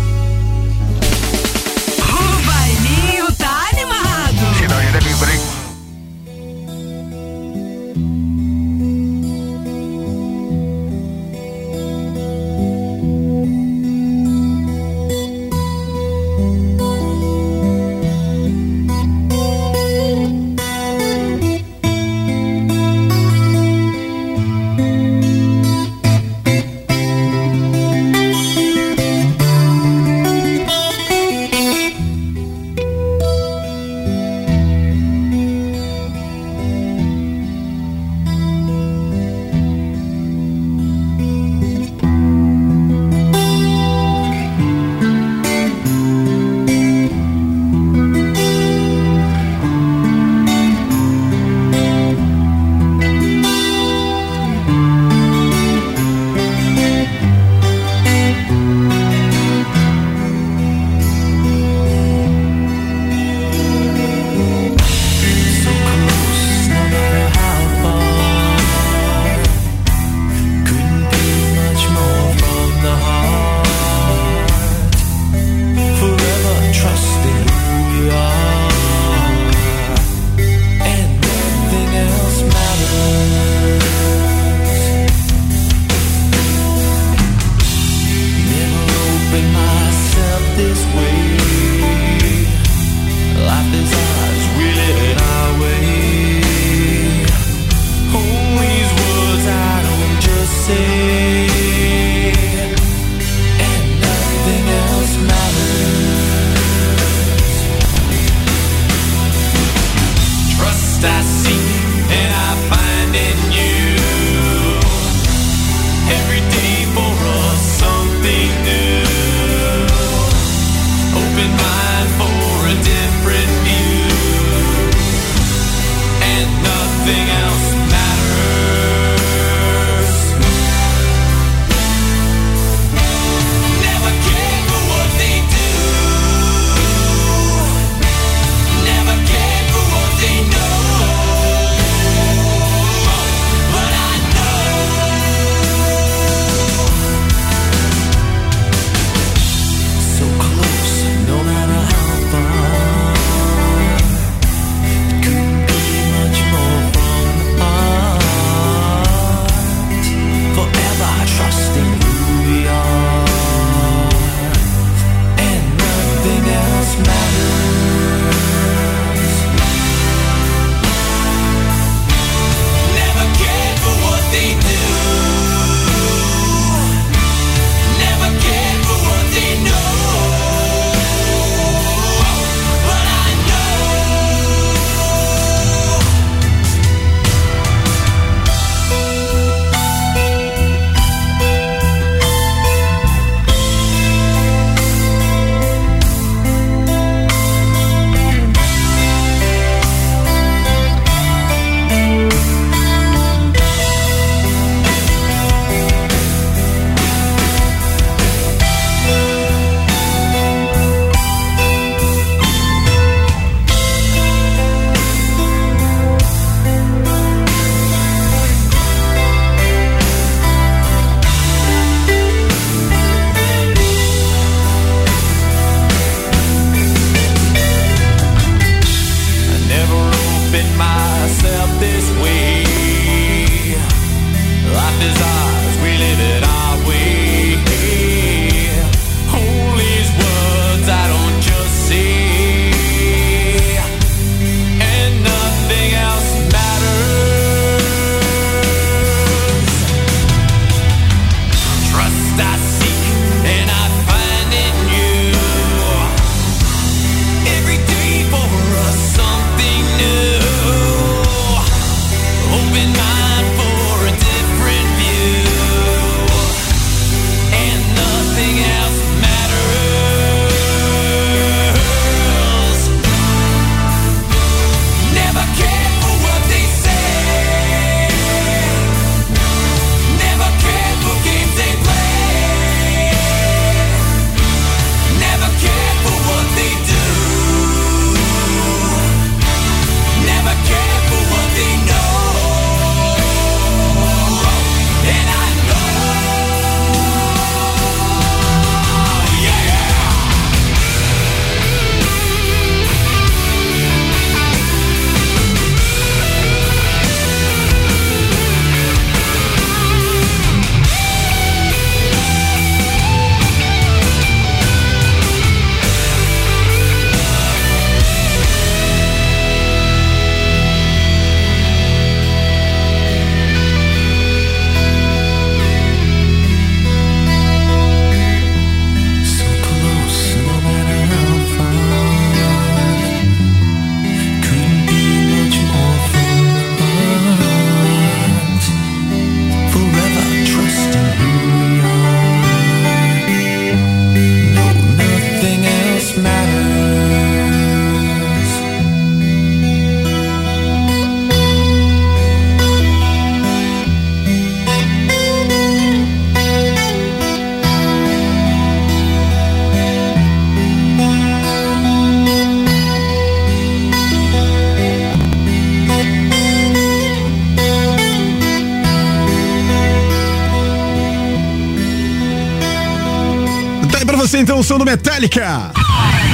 Metallica. 375.17 375.71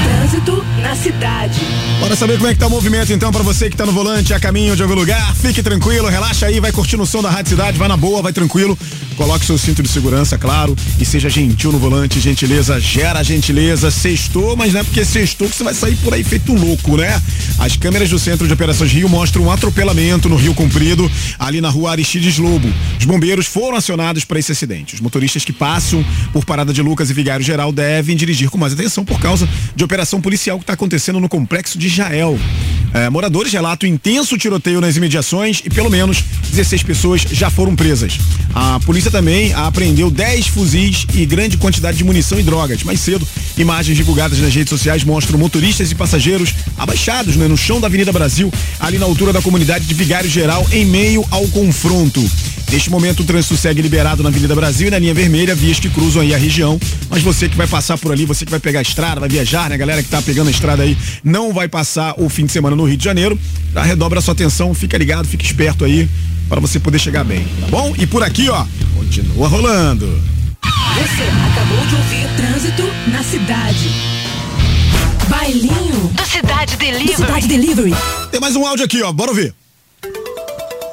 Trânsito 0.03 0.65
na 0.81 0.93
cidade. 0.93 1.61
Bora 2.01 2.15
saber 2.17 2.37
como 2.37 2.49
é 2.49 2.53
que 2.53 2.59
tá 2.59 2.67
o 2.67 2.69
movimento 2.69 3.13
então 3.13 3.31
pra 3.31 3.41
você 3.41 3.69
que 3.69 3.77
tá 3.77 3.85
no 3.85 3.93
volante 3.93 4.33
a 4.33 4.39
caminho 4.39 4.75
de 4.75 4.83
algum 4.83 4.93
lugar. 4.93 5.33
Fique 5.35 5.63
tranquilo, 5.63 6.09
relaxa 6.09 6.47
aí, 6.47 6.59
vai 6.59 6.71
curtindo 6.71 7.03
o 7.03 7.05
som 7.05 7.21
da 7.21 7.29
Rádio 7.29 7.51
Cidade, 7.51 7.77
vai 7.77 7.87
na 7.87 7.95
boa, 7.95 8.21
vai 8.21 8.33
tranquilo. 8.33 8.77
Coloque 9.15 9.45
seu 9.45 9.57
cinto 9.57 9.81
de 9.81 9.87
segurança, 9.87 10.37
claro, 10.37 10.75
e 10.99 11.05
seja 11.05 11.29
gentil 11.29 11.71
no 11.71 11.79
volante. 11.79 12.19
Gentileza 12.19 12.79
gera 12.79 13.23
gentileza. 13.23 13.89
Sextou, 13.89 14.57
mas 14.57 14.73
não 14.73 14.81
é 14.81 14.83
porque 14.83 15.05
sextou 15.05 15.47
que 15.47 15.55
você 15.55 15.63
vai 15.63 15.73
sair 15.73 15.95
por 15.97 16.13
aí 16.13 16.23
feito 16.23 16.53
louco, 16.53 16.97
né? 16.97 17.21
As 17.59 17.77
câmeras 17.77 18.09
do 18.09 18.19
Centro 18.19 18.47
de 18.47 18.53
Operações 18.53 18.91
Rio 18.91 19.07
mostram 19.07 19.43
um 19.43 19.51
atropelamento 19.51 20.27
no 20.27 20.35
Rio 20.35 20.53
Comprido, 20.53 21.09
ali 21.39 21.61
na 21.61 21.69
rua 21.69 21.91
Aristides 21.91 22.37
Lobo. 22.37 22.67
Os 22.99 23.05
bombeiros 23.05 23.45
foram 23.45 23.77
acionados 23.77 24.25
para 24.25 24.39
esse 24.39 24.51
acidente. 24.51 24.95
Os 24.95 25.01
motoristas 25.01 25.45
que 25.45 25.53
passam 25.53 26.03
por 26.31 26.45
Parada 26.45 26.73
de 26.73 26.81
Lucas 26.81 27.09
e 27.09 27.13
Vigário 27.13 27.45
Geral 27.45 27.71
devem 27.71 28.15
dirigir 28.15 28.49
com 28.49 28.57
mais 28.57 28.73
atenção 28.73 29.05
por 29.05 29.19
causa 29.19 29.47
de 29.75 29.83
operação 29.83 30.19
policial 30.19 30.57
que 30.57 30.63
está 30.63 30.73
acontecendo 30.73 31.19
no 31.19 31.29
complexo 31.29 31.77
de 31.77 31.87
Jael. 31.89 32.37
É, 32.93 33.09
moradores 33.09 33.51
relatam 33.51 33.89
intenso 33.89 34.37
tiroteio 34.37 34.79
nas 34.79 34.95
imediações 34.95 35.61
e 35.65 35.69
pelo 35.69 35.89
menos 35.89 36.23
16 36.51 36.83
pessoas 36.83 37.21
já 37.21 37.49
foram 37.49 37.75
presas. 37.75 38.19
A 38.53 38.79
polícia 38.81 39.09
também 39.09 39.51
apreendeu 39.53 40.11
10 40.11 40.47
fuzis 40.47 41.07
e 41.15 41.25
grande 41.25 41.57
quantidade 41.57 41.97
de 41.97 42.03
munição 42.03 42.39
e 42.39 42.43
drogas. 42.43 42.83
Mais 42.83 42.99
cedo, 42.99 43.27
imagens 43.57 43.97
divulgadas 43.97 44.37
nas 44.39 44.53
redes 44.53 44.69
sociais 44.69 45.03
mostram 45.03 45.39
motoristas 45.39 45.91
e 45.91 45.95
passageiros 45.95 46.53
abaixados 46.77 47.35
né, 47.35 47.47
no 47.47 47.57
chão 47.57 47.81
da 47.81 47.87
Avenida 47.87 48.11
Brasil, 48.11 48.53
ali 48.79 48.99
na 48.99 49.05
altura 49.05 49.33
da 49.33 49.41
comunidade 49.41 49.85
de 49.85 49.93
Vigário 49.95 50.29
Geral, 50.29 50.65
em 50.71 50.85
meio 50.85 51.25
ao 51.31 51.47
confronto. 51.47 52.23
Neste 52.73 52.89
momento, 52.89 53.19
o 53.19 53.23
trânsito 53.23 53.55
segue 53.55 53.83
liberado 53.83 54.23
na 54.23 54.29
Avenida 54.29 54.55
Brasil 54.55 54.87
e 54.87 54.89
na 54.89 54.97
linha 54.97 55.13
vermelha, 55.13 55.53
vias 55.53 55.79
que 55.79 55.89
cruzam 55.89 56.23
aí 56.23 56.33
a 56.33 56.37
região. 56.39 56.79
Mas 57.07 57.21
você 57.21 57.47
que 57.47 57.55
vai 57.55 57.67
passar 57.67 57.99
por 57.99 58.11
ali, 58.11 58.25
você 58.25 58.45
que 58.45 58.51
vai 58.51 58.59
pegar 58.59 58.79
a 58.79 58.81
estrada, 58.81 59.19
vai 59.19 59.29
viajar, 59.29 59.69
né? 59.69 59.77
Galera 59.77 60.01
que 60.01 60.09
tá 60.09 60.19
pegando 60.23 60.47
a 60.47 60.51
estrada 60.51 60.81
aí, 60.81 60.97
não 61.23 61.53
vai 61.53 61.67
passar 61.67 62.15
o 62.17 62.27
fim 62.29 62.47
de 62.47 62.51
semana 62.51 62.75
no 62.75 62.82
Rio 62.85 62.97
de 62.97 63.03
Janeiro. 63.03 63.39
Já 63.73 63.83
redobra 63.83 64.19
a 64.19 64.21
sua 64.21 64.33
atenção, 64.33 64.73
fica 64.73 64.97
ligado, 64.97 65.27
fica 65.27 65.43
esperto 65.43 65.85
aí 65.85 66.07
para 66.47 66.59
você 66.59 66.79
poder 66.79 66.99
chegar 66.99 67.23
bem, 67.23 67.45
tá 67.61 67.67
bom? 67.67 67.93
E 67.97 68.05
por 68.05 68.21
aqui, 68.23 68.49
ó, 68.49 68.65
continua 68.95 69.47
rolando. 69.47 70.21
Você 70.93 71.23
acabou 71.51 71.85
de 71.87 71.95
ouvir 71.95 72.27
Trânsito 72.35 72.83
na 73.11 73.23
cidade. 73.23 73.89
Bailinho 75.27 76.11
do 76.13 76.25
Cidade 76.25 76.75
Delivery. 76.77 77.05
Do 77.05 77.15
Cidade 77.15 77.47
Delivery. 77.47 77.95
Tem 78.31 78.39
mais 78.39 78.55
um 78.55 78.65
áudio 78.65 78.85
aqui, 78.85 79.01
ó, 79.01 79.11
bora 79.11 79.31
ouvir. 79.31 79.53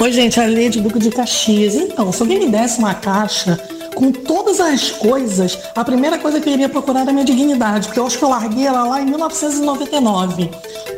Oi, 0.01 0.13
gente, 0.13 0.41
a 0.41 0.47
Lady 0.47 0.81
Duque 0.81 0.99
de 0.99 1.11
Caxias. 1.11 1.75
Então, 1.75 2.11
se 2.11 2.23
alguém 2.23 2.39
me 2.39 2.51
desse 2.51 2.79
uma 2.79 2.95
caixa 2.95 3.61
com 3.95 4.13
todas 4.13 4.61
as 4.61 4.91
coisas, 4.91 5.59
a 5.75 5.85
primeira 5.85 6.19
coisa 6.19 6.41
que 6.41 6.49
eu 6.49 6.53
iria 6.53 6.69
procurar 6.69 7.01
era 7.01 7.13
minha 7.13 7.25
dignidade, 7.25 7.89
porque 7.89 8.01
eu 8.01 8.07
acho 8.07 8.19
que 8.19 8.25
eu 8.25 8.29
larguei 8.29 8.67
ela 8.67 8.85
lá 8.85 9.01
em 9.01 9.07
1999, 9.07 10.51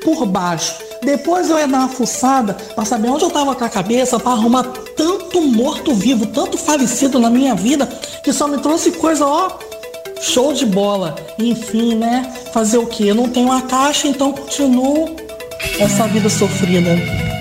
por 0.04 0.26
baixo. 0.26 0.74
Depois 1.02 1.50
eu 1.50 1.58
ia 1.58 1.66
dar 1.66 1.78
uma 1.78 1.88
fuçada 1.88 2.54
pra 2.74 2.84
saber 2.84 3.08
onde 3.08 3.24
eu 3.24 3.30
tava 3.30 3.54
com 3.54 3.64
a 3.64 3.68
cabeça 3.68 4.20
pra 4.20 4.32
arrumar 4.32 4.64
tanto 4.96 5.40
morto-vivo, 5.40 6.26
tanto 6.26 6.56
falecido 6.56 7.18
na 7.18 7.28
minha 7.28 7.54
vida, 7.54 7.86
que 8.22 8.32
só 8.32 8.46
me 8.46 8.58
trouxe 8.58 8.92
coisa, 8.92 9.26
ó, 9.26 9.50
show 10.20 10.52
de 10.52 10.64
bola. 10.64 11.16
Enfim, 11.38 11.96
né? 11.96 12.32
Fazer 12.52 12.78
o 12.78 12.86
quê? 12.86 13.04
Eu 13.06 13.16
não 13.16 13.28
tenho 13.28 13.46
uma 13.46 13.62
caixa, 13.62 14.06
então 14.06 14.32
continuo 14.32 15.16
essa 15.80 16.06
vida 16.06 16.28
sofrida. 16.28 17.31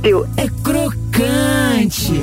Cardápio 0.00 0.26
é 0.36 0.48
crocante. 0.62 2.22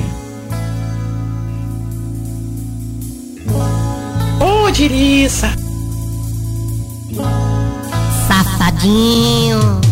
Ô, 4.39 4.71
Diriça. 4.71 5.51
Safadinho. 8.27 9.86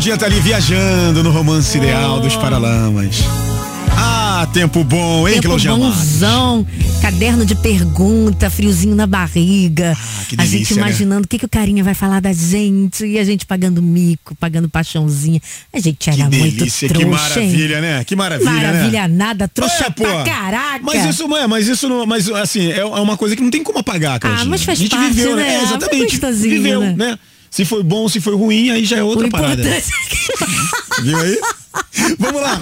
Claudinha 0.00 0.16
tá 0.16 0.24
ali 0.24 0.40
viajando 0.40 1.22
no 1.22 1.30
romance 1.30 1.76
ideal 1.76 2.20
dos 2.20 2.34
Paralamas. 2.34 3.18
Ah, 3.98 4.48
tempo 4.50 4.82
bom, 4.82 5.28
hein, 5.28 5.34
Tempo 5.34 5.48
Claudinha? 5.48 5.74
Bonzão, 5.76 6.66
caderno 7.02 7.44
de 7.44 7.54
pergunta, 7.54 8.48
friozinho 8.48 8.96
na 8.96 9.06
barriga. 9.06 9.94
Ah, 9.94 10.24
que 10.26 10.36
a 10.38 10.44
gente 10.44 10.52
delícia, 10.52 10.76
né? 10.76 10.80
imaginando 10.80 11.26
o 11.26 11.28
que, 11.28 11.38
que 11.38 11.44
o 11.44 11.48
carinha 11.50 11.84
vai 11.84 11.92
falar 11.92 12.18
da 12.20 12.32
gente. 12.32 13.04
E 13.04 13.18
a 13.18 13.24
gente 13.24 13.44
pagando 13.44 13.82
mico, 13.82 14.34
pagando 14.36 14.70
paixãozinha. 14.70 15.38
A 15.70 15.78
gente 15.78 16.08
era 16.08 16.16
Que 16.16 16.22
muito 16.38 16.56
delícia, 16.56 16.88
trouxa, 16.88 17.04
que 17.06 17.10
maravilha, 17.12 17.74
hein? 17.76 17.82
né? 17.82 18.04
Que 18.04 18.16
maravilha, 18.16 18.50
Maravilha 18.50 19.06
né? 19.06 19.14
nada, 19.14 19.48
trouxa 19.48 19.84
É, 19.84 19.90
pô. 19.90 20.04
pra 20.04 20.24
caraca. 20.24 20.80
Mas 20.82 21.04
isso 21.04 21.28
não 21.28 21.36
é, 21.36 21.46
mas 21.46 21.68
isso 21.68 21.86
não, 21.90 22.06
mas 22.06 22.26
assim, 22.30 22.72
é 22.72 22.82
uma 22.82 23.18
coisa 23.18 23.36
que 23.36 23.42
não 23.42 23.50
tem 23.50 23.62
como 23.62 23.78
apagar, 23.80 24.18
Claudinha. 24.18 24.46
mas 24.48 24.62
faz 24.62 24.78
a 24.78 24.82
gente 24.82 24.96
parte, 24.96 25.12
viveu, 25.12 25.36
né? 25.36 25.42
né? 25.42 25.48
É, 25.52 25.56
Ah, 25.56 25.58
foi 25.58 25.76
exatamente. 25.76 26.10
gostosinho, 26.12 26.54
viveu, 26.62 26.80
né? 26.80 26.94
né? 26.96 27.18
Se 27.50 27.64
foi 27.64 27.82
bom, 27.82 28.08
se 28.08 28.20
foi 28.20 28.34
ruim, 28.34 28.70
aí 28.70 28.84
já 28.84 28.98
é 28.98 29.02
outra 29.02 29.26
O 29.26 29.30
parada. 29.30 29.60
importante 29.60 29.90
Viu 31.02 31.18
aí? 31.18 31.40
Vamos 32.18 32.40
lá. 32.42 32.60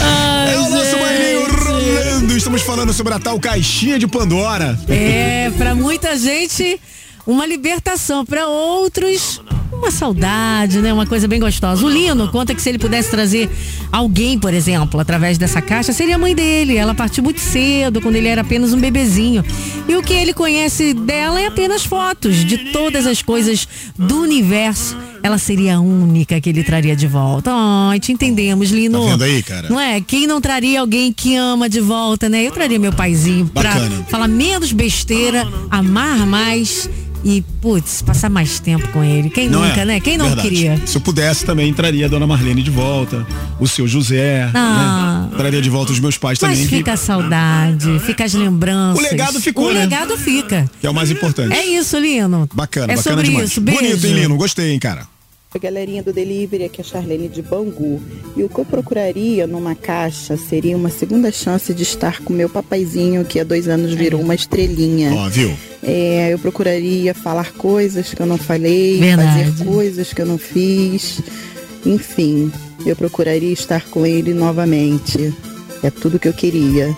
Ai, 0.00 0.54
é 0.54 0.58
o 0.58 0.70
nosso 0.70 0.96
bailinho 0.98 1.64
rolando. 1.64 2.36
Estamos 2.36 2.62
falando 2.62 2.92
sobre 2.92 3.14
a 3.14 3.18
tal 3.18 3.38
caixinha 3.40 3.98
de 3.98 4.06
Pandora. 4.06 4.78
É, 4.88 5.50
pra 5.56 5.74
muita 5.74 6.16
gente, 6.16 6.80
uma 7.26 7.44
libertação. 7.46 8.24
Pra 8.24 8.46
outros, 8.46 9.40
uma 9.72 9.90
saudade, 9.90 10.80
né? 10.80 10.92
Uma 10.92 11.06
coisa 11.06 11.28
bem 11.28 11.40
gostosa. 11.40 11.84
O 11.84 11.88
Lino 11.88 12.28
conta 12.28 12.54
que 12.54 12.62
se 12.62 12.68
ele 12.68 12.78
pudesse 12.78 13.10
trazer 13.10 13.48
alguém, 13.92 14.38
por 14.38 14.52
exemplo, 14.52 15.00
através 15.00 15.38
dessa 15.38 15.60
caixa, 15.60 15.92
seria 15.92 16.16
a 16.16 16.18
mãe 16.18 16.34
dele. 16.34 16.76
Ela 16.76 16.94
partiu 16.94 17.22
muito 17.22 17.40
cedo, 17.40 18.00
quando 18.00 18.16
ele 18.16 18.28
era 18.28 18.42
apenas 18.42 18.72
um 18.72 18.80
bebezinho. 18.80 19.44
E 19.88 19.96
o 19.96 20.02
que 20.02 20.14
ele 20.14 20.32
conhece 20.32 20.94
dela 20.94 21.40
é 21.40 21.46
apenas 21.46 21.84
fotos 21.84 22.44
de 22.44 22.58
todas 22.72 23.06
as 23.06 23.22
coisas 23.22 23.66
do 23.96 24.20
universo 24.20 24.96
ela 25.22 25.38
seria 25.38 25.76
a 25.76 25.80
única 25.80 26.40
que 26.40 26.48
ele 26.48 26.62
traria 26.62 26.94
de 26.94 27.06
volta. 27.06 27.50
Ai, 27.52 27.98
te 27.98 28.12
entendemos, 28.12 28.70
Lino. 28.70 29.04
Tá 29.04 29.10
vendo 29.10 29.24
aí, 29.24 29.42
cara? 29.42 29.68
Não 29.68 29.80
é? 29.80 30.00
Quem 30.00 30.26
não 30.26 30.40
traria 30.40 30.80
alguém 30.80 31.12
que 31.12 31.34
ama 31.34 31.68
de 31.68 31.80
volta, 31.80 32.28
né? 32.28 32.46
Eu 32.46 32.52
traria 32.52 32.78
meu 32.78 32.92
paizinho 32.92 33.46
pra 33.46 33.74
Bacana. 33.74 34.06
falar 34.08 34.28
menos 34.28 34.72
besteira, 34.72 35.46
amar 35.70 36.26
mais 36.26 36.88
e, 37.24 37.42
putz, 37.60 38.00
passar 38.00 38.30
mais 38.30 38.60
tempo 38.60 38.88
com 38.88 39.02
ele. 39.02 39.28
Quem 39.30 39.48
nunca, 39.60 39.80
é? 39.80 39.84
né? 39.84 40.00
Quem 40.00 40.16
não 40.18 40.26
Verdade. 40.26 40.48
queria? 40.48 40.80
Se 40.86 40.96
eu 40.96 41.00
pudesse 41.00 41.44
também, 41.44 41.72
traria 41.72 42.06
a 42.06 42.08
dona 42.08 42.26
Marlene 42.26 42.62
de 42.62 42.70
volta, 42.70 43.26
o 43.60 43.66
seu 43.66 43.86
José, 43.86 44.50
Ah. 44.54 45.28
né? 45.30 45.36
Traria 45.36 45.60
de 45.62 45.70
volta 45.70 45.92
os 45.92 46.00
meus 46.00 46.16
pais 46.18 46.38
Mas 46.40 46.50
também. 46.52 46.68
que- 46.68 46.76
fica 46.76 46.92
a 46.92 46.96
saudade, 46.96 47.98
fica 48.00 48.24
as 48.24 48.34
lembranças. 48.34 48.98
O 48.98 49.02
legado 49.08 49.40
ficou, 49.40 49.68
O 49.68 49.72
né? 49.72 49.80
legado 49.80 50.16
fica. 50.16 50.68
Que 50.80 50.86
é 50.86 50.90
o 50.90 50.94
mais 50.94 51.10
importante. 51.10 51.52
É 51.54 51.64
isso, 51.66 51.98
Lino. 51.98 52.48
Bacana, 52.54 52.92
é 52.92 52.96
bacana 52.96 53.02
sobre 53.16 53.28
demais. 53.28 53.50
isso. 53.50 53.60
Beijo. 53.60 53.80
Bonito, 53.80 54.06
hein, 54.06 54.12
Lino? 54.14 54.36
Gostei, 54.36 54.70
hein, 54.72 54.78
cara. 54.78 55.02
Oi, 55.54 55.58
galerinha 55.58 56.02
do 56.02 56.12
Delivery, 56.12 56.64
aqui 56.64 56.82
é 56.82 56.84
a 56.84 56.86
Charlene 56.86 57.26
de 57.26 57.40
Bangu. 57.40 57.98
E 58.36 58.44
o 58.44 58.50
que 58.50 58.58
eu 58.58 58.66
procuraria 58.66 59.46
numa 59.46 59.74
caixa 59.74 60.36
seria 60.36 60.76
uma 60.76 60.90
segunda 60.90 61.32
chance 61.32 61.72
de 61.72 61.82
estar 61.82 62.20
com 62.22 62.34
meu 62.34 62.50
papaizinho, 62.50 63.24
que 63.24 63.40
há 63.40 63.44
dois 63.44 63.66
anos 63.66 63.94
virou 63.94 64.20
uma 64.20 64.34
estrelinha. 64.34 65.10
Ó, 65.14 65.26
viu? 65.30 65.56
É, 65.82 66.34
eu 66.34 66.38
procuraria 66.38 67.14
falar 67.14 67.52
coisas 67.52 68.12
que 68.12 68.20
eu 68.20 68.26
não 68.26 68.36
falei, 68.36 68.98
Verdade. 69.00 69.50
fazer 69.50 69.64
coisas 69.64 70.12
que 70.12 70.20
eu 70.20 70.26
não 70.26 70.36
fiz. 70.36 71.22
Enfim, 71.86 72.52
eu 72.84 72.94
procuraria 72.94 73.52
estar 73.52 73.82
com 73.88 74.04
ele 74.04 74.34
novamente. 74.34 75.32
É 75.82 75.88
tudo 75.90 76.18
que 76.18 76.28
eu 76.28 76.34
queria. 76.34 76.94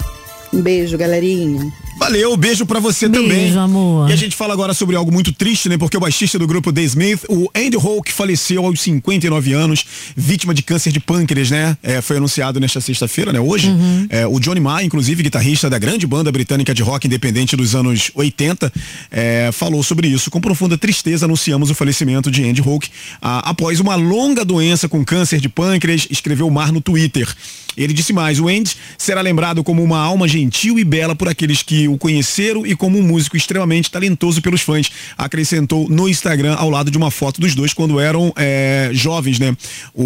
Um 0.53 0.61
beijo, 0.61 0.99
galerinha. 0.99 1.73
Valeu, 2.01 2.35
beijo 2.35 2.65
pra 2.65 2.81
você 2.81 3.07
Beijo, 3.07 3.29
também. 3.29 3.57
amor. 3.59 4.09
E 4.09 4.13
a 4.15 4.17
gente 4.17 4.35
fala 4.35 4.55
agora 4.55 4.73
sobre 4.73 4.97
algo 4.97 5.13
muito 5.13 5.35
triste, 5.35 5.69
né? 5.69 5.77
Porque 5.77 5.99
o 5.99 6.01
baixista 6.01 6.39
do 6.39 6.47
grupo 6.47 6.73
The 6.73 6.81
Smith, 6.81 7.25
o 7.29 7.51
Andy 7.55 7.77
Hawke, 7.77 8.11
faleceu 8.11 8.65
aos 8.65 8.81
59 8.81 9.53
anos, 9.53 9.85
vítima 10.17 10.55
de 10.55 10.63
câncer 10.63 10.93
de 10.93 10.99
pâncreas, 10.99 11.51
né? 11.51 11.77
É, 11.83 12.01
foi 12.01 12.17
anunciado 12.17 12.59
nesta 12.59 12.81
sexta-feira, 12.81 13.35
né? 13.35 13.39
Hoje. 13.39 13.69
Uhum. 13.69 14.07
É, 14.09 14.27
o 14.27 14.41
Johnny 14.41 14.61
Marr, 14.61 14.83
inclusive, 14.83 15.23
guitarrista 15.23 15.69
da 15.69 15.79
grande 15.79 16.07
banda 16.07 16.33
britânica 16.33 16.73
de 16.73 16.83
rock 16.83 17.07
independente 17.07 17.55
dos 17.55 17.75
anos 17.75 18.11
80, 18.15 18.73
é, 19.11 19.51
falou 19.53 19.83
sobre 19.83 20.09
isso. 20.09 20.31
Com 20.31 20.41
profunda 20.41 20.79
tristeza, 20.79 21.27
anunciamos 21.27 21.69
o 21.69 21.75
falecimento 21.75 22.31
de 22.31 22.43
Andy 22.49 22.63
Hawke 22.63 22.89
ah, 23.21 23.51
após 23.51 23.79
uma 23.79 23.95
longa 23.95 24.43
doença 24.43 24.89
com 24.89 25.05
câncer 25.05 25.39
de 25.39 25.51
pâncreas, 25.51 26.09
escreveu 26.11 26.49
Marr 26.49 26.73
no 26.73 26.81
Twitter. 26.81 27.29
Ele 27.77 27.93
disse 27.93 28.13
mais: 28.13 28.41
o 28.41 28.49
Andy 28.49 28.77
será 28.99 29.21
lembrado 29.21 29.63
como 29.63 29.83
uma 29.83 29.99
alma 29.99 30.27
gentil 30.27 30.79
e 30.79 30.85
bela 30.85 31.15
por 31.15 31.29
aqueles 31.29 31.63
que 31.63 31.90
o 31.93 31.99
conheceram 31.99 32.67
e 32.67 32.75
como 32.75 32.99
um 32.99 33.03
músico 33.03 33.37
extremamente 33.37 33.91
talentoso 33.91 34.41
pelos 34.41 34.61
fãs. 34.61 34.91
Acrescentou 35.17 35.89
no 35.89 36.09
Instagram 36.09 36.55
ao 36.55 36.71
lado 36.71 36.91
de 36.91 36.99
uma 36.99 37.11
foto 37.11 37.41
dos 37.41 37.55
dois 37.55 37.73
quando 37.73 37.99
eram 37.99 38.33
é, 38.37 38.91
jovens, 38.93 39.39
né? 39.39 39.57
O, 39.95 40.05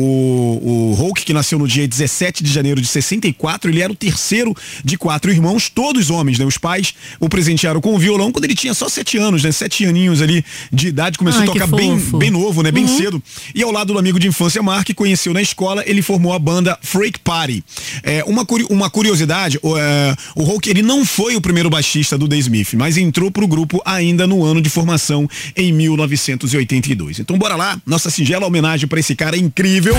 o 0.62 0.95
Hulk, 0.95 1.24
que 1.24 1.32
nasceu 1.32 1.59
no 1.59 1.66
dia 1.66 1.87
17 1.87 2.43
de 2.43 2.53
janeiro 2.53 2.80
de 2.80 2.87
64, 2.87 3.70
ele 3.70 3.82
era 3.82 3.93
o 3.93 3.97
terceiro 3.97 4.55
de 4.85 4.97
quatro 4.97 5.30
irmãos, 5.30 5.68
todos 5.68 6.11
homens, 6.11 6.39
né? 6.39 6.45
Os 6.45 6.59
pais 6.59 6.95
o 7.20 7.28
presentearam 7.28 7.80
com 7.80 7.95
o 7.95 7.99
violão 7.99 8.32
quando 8.32 8.45
ele 8.45 8.55
tinha 8.55 8.74
só 8.74 8.89
sete 8.89 9.18
anos, 9.18 9.43
né? 9.43 9.53
Sete 9.53 9.85
aninhos 9.85 10.22
ali 10.22 10.45
de 10.72 10.89
idade, 10.89 11.18
começou 11.18 11.43
Ai, 11.43 11.49
a 11.49 11.53
tocar 11.53 11.66
bem, 11.66 11.97
bem 12.18 12.30
novo, 12.30 12.62
né? 12.62 12.70
Bem 12.70 12.85
Uhum. 12.85 12.97
cedo. 12.97 13.22
E 13.55 13.62
ao 13.62 13.70
lado 13.70 13.93
do 13.93 13.99
amigo 13.99 14.18
de 14.18 14.28
infância 14.28 14.62
Mark, 14.62 14.87
que 14.87 14.95
conheceu 14.95 15.32
na 15.32 15.41
escola, 15.43 15.82
ele 15.87 16.03
formou 16.03 16.32
a 16.32 16.39
banda 16.39 16.78
Freak 16.82 17.18
Party. 17.20 17.64
É, 18.03 18.22
uma, 18.24 18.47
uma 18.70 18.91
curiosidade, 18.91 19.59
o, 19.62 19.76
é, 19.76 20.16
o 20.35 20.43
Hulk, 20.43 20.68
ele 20.68 20.82
não 20.82 21.05
foi 21.05 21.37
o 21.37 21.41
primeiro 21.41 21.70
baixista 21.75 22.16
do 22.16 22.29
The 22.29 22.37
Smith, 22.37 22.75
mas 22.75 22.97
entrou 22.97 23.31
pro 23.33 23.49
grupo 23.49 23.83
ainda 23.85 24.27
no 24.29 24.45
ano 24.45 24.62
de 24.62 24.70
formação, 24.70 25.29
em 25.57 25.72
1982. 25.72 27.18
Então 27.18 27.37
bora 27.37 27.57
lá, 27.57 27.77
nossa 27.85 28.11
singela 28.11 28.47
homenagem 28.47 28.87
pra 28.87 29.01
esse 29.01 29.14
cara 29.16 29.37
incrível. 29.37 29.97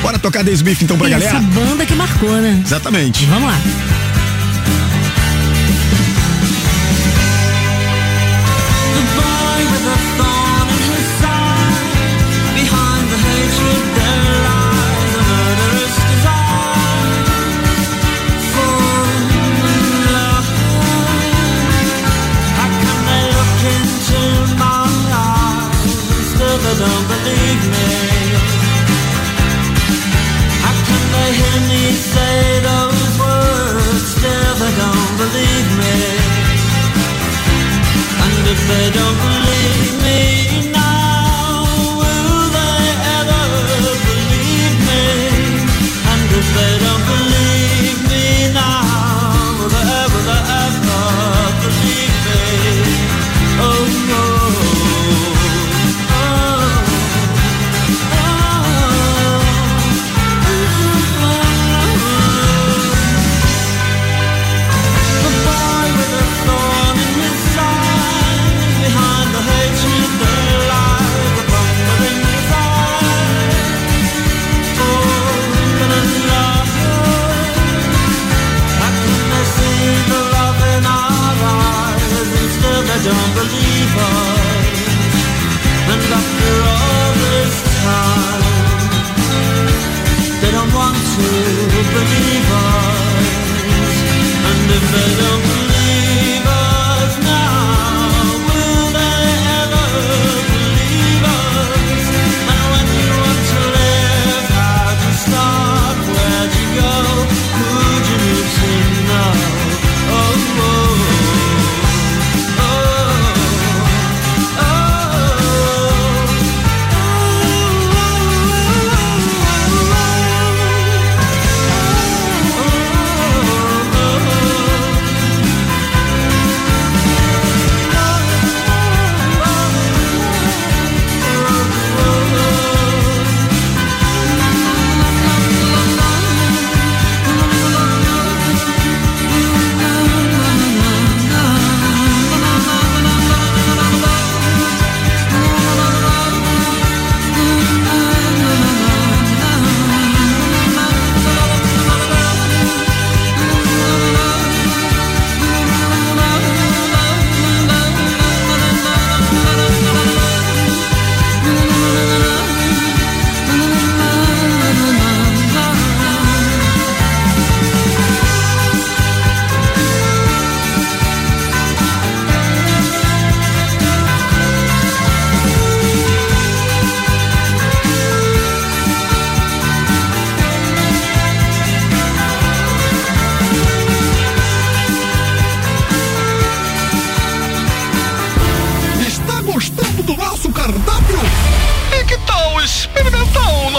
Bora 0.00 0.18
tocar 0.20 0.44
The 0.44 0.52
Smith 0.52 0.82
então 0.82 0.96
pra 0.96 1.08
Essa 1.10 1.18
galera? 1.18 1.40
banda 1.52 1.84
que 1.84 1.94
marcou, 1.94 2.30
né? 2.30 2.62
Exatamente. 2.64 3.24
Vamos 3.24 3.48
lá. 3.48 4.03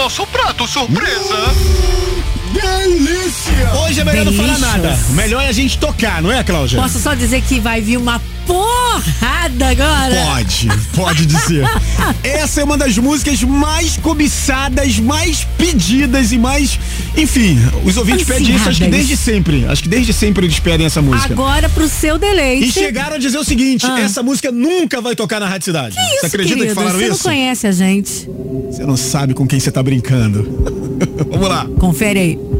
Muito 0.08 0.66
surpresa. 0.68 1.54
Delícia! 2.52 3.74
Hoje 3.84 4.00
é 4.00 4.04
melhor 4.04 4.24
não 4.24 4.32
falar 4.32 4.58
nada. 4.58 4.96
Melhor 5.10 5.42
é 5.42 5.48
a 5.48 5.52
gente 5.52 5.76
tocar, 5.78 6.22
não 6.22 6.30
é, 6.30 6.44
Cláudia? 6.44 6.80
Posso 6.80 7.00
só 7.00 7.12
dizer 7.12 7.42
que 7.42 7.58
vai 7.58 7.80
vir 7.80 7.96
uma 7.96 8.20
porrada 9.00 9.68
agora? 9.68 10.14
Pode, 10.26 10.68
pode 10.94 11.26
dizer. 11.26 11.64
Essa 12.22 12.60
é 12.60 12.64
uma 12.64 12.76
das 12.76 12.96
músicas 12.98 13.42
mais 13.42 13.96
cobiçadas, 13.96 14.98
mais 14.98 15.46
pedidas 15.58 16.32
e 16.32 16.38
mais. 16.38 16.78
Enfim, 17.16 17.58
os 17.84 17.96
ouvintes 17.96 18.26
pedem 18.26 18.54
isso, 18.54 18.68
acho 18.68 18.80
que 18.82 18.88
desde 18.88 19.16
sempre. 19.16 19.64
Acho 19.66 19.82
que 19.82 19.88
desde 19.88 20.12
sempre 20.12 20.46
eles 20.46 20.58
pedem 20.58 20.86
essa 20.86 21.00
música. 21.02 21.32
Agora 21.32 21.68
pro 21.68 21.88
seu 21.88 22.18
deleite. 22.18 22.68
E 22.68 22.72
chegaram 22.72 23.16
a 23.16 23.18
dizer 23.18 23.38
o 23.38 23.44
seguinte: 23.44 23.86
Ah. 23.86 24.00
essa 24.00 24.22
música 24.22 24.50
nunca 24.52 25.00
vai 25.00 25.14
tocar 25.14 25.40
na 25.40 25.48
Rádio 25.48 25.66
Cidade. 25.66 25.94
Que 25.96 26.00
isso, 26.02 26.20
você 26.20 26.26
acredita 26.26 26.56
querido? 26.56 26.74
que 26.74 26.74
falaram 26.74 26.98
Você 26.98 27.04
isso? 27.04 27.12
não 27.28 27.34
conhece 27.34 27.66
a 27.66 27.72
gente. 27.72 28.28
Você 28.70 28.84
não 28.84 28.96
sabe 28.96 29.34
com 29.34 29.46
quem 29.46 29.58
você 29.60 29.70
tá 29.70 29.82
brincando. 29.82 30.42
Vamos 31.30 31.48
lá. 31.48 31.66
Confere 31.78 32.18
aí. 32.20 32.55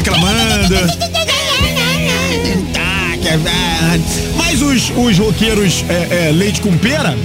Reclamando. 0.00 0.34
Tá, 2.72 3.16
é- 3.28 4.00
Mas 4.36 4.62
os, 4.62 4.90
os 4.96 5.18
roqueiros 5.18 5.84
é, 5.88 6.28
é, 6.28 6.32
leite 6.32 6.60
com 6.60 6.76
pera, 6.78 7.16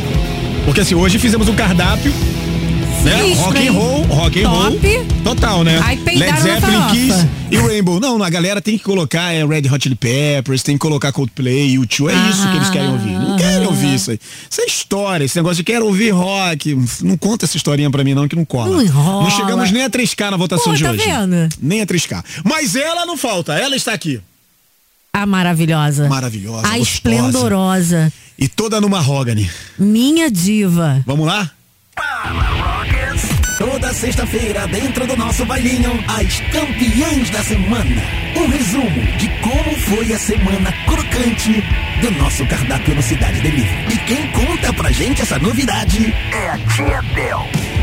porque 0.65 0.81
assim, 0.81 0.95
hoje 0.95 1.17
fizemos 1.17 1.47
um 1.47 1.55
cardápio. 1.55 2.11
Né? 3.03 3.17
Sinistro, 3.21 3.45
Rock 3.45 3.67
and 3.67 3.71
roll, 3.71 4.01
rock 4.05 4.43
and 4.43 4.49
roll. 4.49 4.79
Total, 5.23 5.63
né? 5.63 5.79
Led 6.15 6.41
Zeppelin. 6.41 6.87
Kiss 6.91 7.27
e 7.51 7.57
Rainbow. 7.57 7.99
Não, 7.99 8.21
a 8.21 8.29
galera 8.31 8.59
tem 8.59 8.79
que 8.79 8.83
colocar 8.83 9.31
é, 9.31 9.45
Red 9.45 9.69
Hot 9.71 9.83
Chili 9.83 9.95
Peppers, 9.95 10.63
tem 10.63 10.75
que 10.75 10.79
colocar 10.79 11.11
Coldplay, 11.11 11.77
U2. 11.77 12.09
É 12.09 12.29
isso 12.29 12.49
que 12.49 12.55
eles 12.57 12.69
querem 12.71 12.89
ouvir. 12.89 13.15
Ouvir 13.75 13.95
isso 13.95 14.11
aí. 14.11 14.19
Isso 14.49 14.61
é 14.61 14.65
história, 14.65 15.25
esse 15.25 15.35
negócio 15.35 15.57
de 15.57 15.63
quero 15.63 15.85
ouvir 15.85 16.09
rock. 16.11 16.77
Não 17.01 17.17
conta 17.17 17.45
essa 17.45 17.57
historinha 17.57 17.89
pra 17.89 18.03
mim 18.03 18.13
não, 18.13 18.27
que 18.27 18.35
não 18.35 18.45
cola. 18.45 18.71
Não 18.71 18.81
enrola. 18.81 19.23
Não 19.23 19.31
chegamos 19.31 19.71
nem 19.71 19.83
a 19.83 19.89
3K 19.89 20.31
na 20.31 20.37
votação 20.37 20.71
Pô, 20.71 20.77
de 20.77 20.83
tá 20.83 20.91
hoje. 20.91 21.03
vendo? 21.05 21.49
Nem 21.61 21.81
a 21.81 21.85
3K. 21.85 22.23
Mas 22.43 22.75
ela 22.75 23.05
não 23.05 23.17
falta, 23.17 23.53
ela 23.53 23.75
está 23.75 23.93
aqui. 23.93 24.19
A 25.13 25.25
maravilhosa. 25.25 26.07
Maravilhosa, 26.09 26.59
A 26.59 26.77
gostosa. 26.77 26.81
esplendorosa. 26.81 28.13
E 28.37 28.47
toda 28.49 28.81
no 28.81 28.89
mahogany. 28.89 29.49
Minha 29.79 30.29
diva. 30.29 31.01
Vamos 31.05 31.25
lá? 31.25 31.51
Toda 33.65 33.91
sexta-feira, 33.93 34.67
dentro 34.67 35.07
do 35.07 35.17
nosso 35.17 35.43
bailinho, 35.43 35.91
as 36.07 36.39
campeãs 36.51 37.31
da 37.31 37.43
semana. 37.43 38.03
Um 38.37 38.47
resumo 38.47 39.01
de 39.17 39.27
como 39.41 39.75
foi 39.79 40.13
a 40.13 40.19
semana 40.19 40.71
crocante 40.85 41.63
do 41.99 42.11
nosso 42.11 42.45
cardápio 42.45 42.93
no 42.93 43.01
Cidade 43.01 43.41
Delivery. 43.41 43.91
E 43.91 43.97
quem 44.05 44.31
conta 44.31 44.71
pra 44.71 44.91
gente 44.91 45.23
essa 45.23 45.39
novidade 45.39 46.13
é 46.31 46.49
a 46.49 46.57
Tia 46.59 47.01
Bel. 47.15 47.74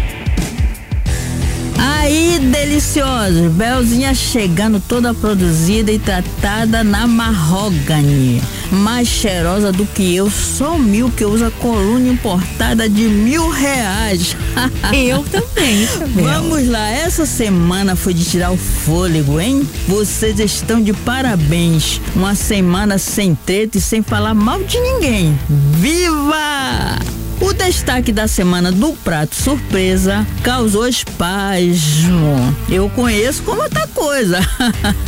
Aí, 1.85 2.39
deliciosos, 2.39 3.51
Belzinha 3.51 4.15
chegando 4.15 4.81
toda 4.81 5.13
produzida 5.13 5.91
e 5.91 5.99
tratada 5.99 6.85
na 6.85 7.09
marrogane. 7.09 8.41
Mais 8.71 9.09
cheirosa 9.09 9.73
do 9.73 9.85
que 9.85 10.15
eu, 10.15 10.31
só 10.31 10.79
mil 10.79 11.11
que 11.11 11.25
usa 11.25 11.51
coluna 11.51 12.09
importada 12.09 12.89
de 12.89 13.03
mil 13.03 13.51
reais. 13.51 14.37
Eu 14.95 15.25
também. 15.25 15.89
Vamos 16.15 16.69
lá, 16.69 16.89
essa 16.89 17.27
semana 17.27 17.97
foi 17.97 18.15
de 18.15 18.25
tirar 18.25 18.53
o 18.53 18.57
fôlego, 18.57 19.41
hein? 19.41 19.69
Vocês 19.89 20.39
estão 20.39 20.81
de 20.81 20.93
parabéns. 20.93 22.01
Uma 22.15 22.37
semana 22.37 22.97
sem 22.97 23.35
treta 23.35 23.79
e 23.79 23.81
sem 23.81 24.03
falar 24.03 24.35
mal 24.35 24.63
de 24.63 24.79
ninguém. 24.79 25.37
Viva! 25.49 27.22
O 27.43 27.53
destaque 27.53 28.13
da 28.13 28.29
semana 28.29 28.71
do 28.71 28.93
prato 28.93 29.35
surpresa 29.35 30.25
causou 30.45 30.87
espasmo. 30.87 32.57
Eu 32.71 32.89
conheço 32.91 33.43
como 33.43 33.61
outra 33.61 33.85
coisa. 33.89 34.39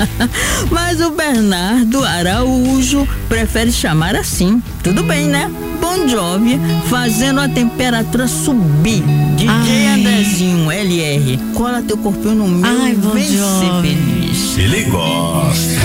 Mas 0.69 1.01
o 1.01 1.13
Bernardo 1.13 2.03
Araújo 2.03 3.07
prefere 3.29 3.71
chamar 3.71 4.17
assim. 4.17 4.61
Tudo 4.83 5.05
bem, 5.05 5.29
né? 5.29 5.49
Bon 5.81 6.09
Jovi 6.09 6.59
fazendo 6.91 7.39
a 7.39 7.49
temperatura 7.49 8.27
subir. 8.27 9.05
DJ 9.37 9.49
Ai. 9.49 9.87
Andrezinho 10.01 10.73
LR, 10.73 11.39
cola 11.55 11.83
teu 11.83 11.97
corpinho 11.97 12.35
no 12.35 12.49
meu 12.49 12.69
Ai, 12.69 12.91
e 12.91 12.95
Bon 12.97 13.11
vem 13.11 13.29
ser 13.29 13.81
feliz. 13.81 14.59
Ele 14.59 14.83
gosta. 14.87 15.81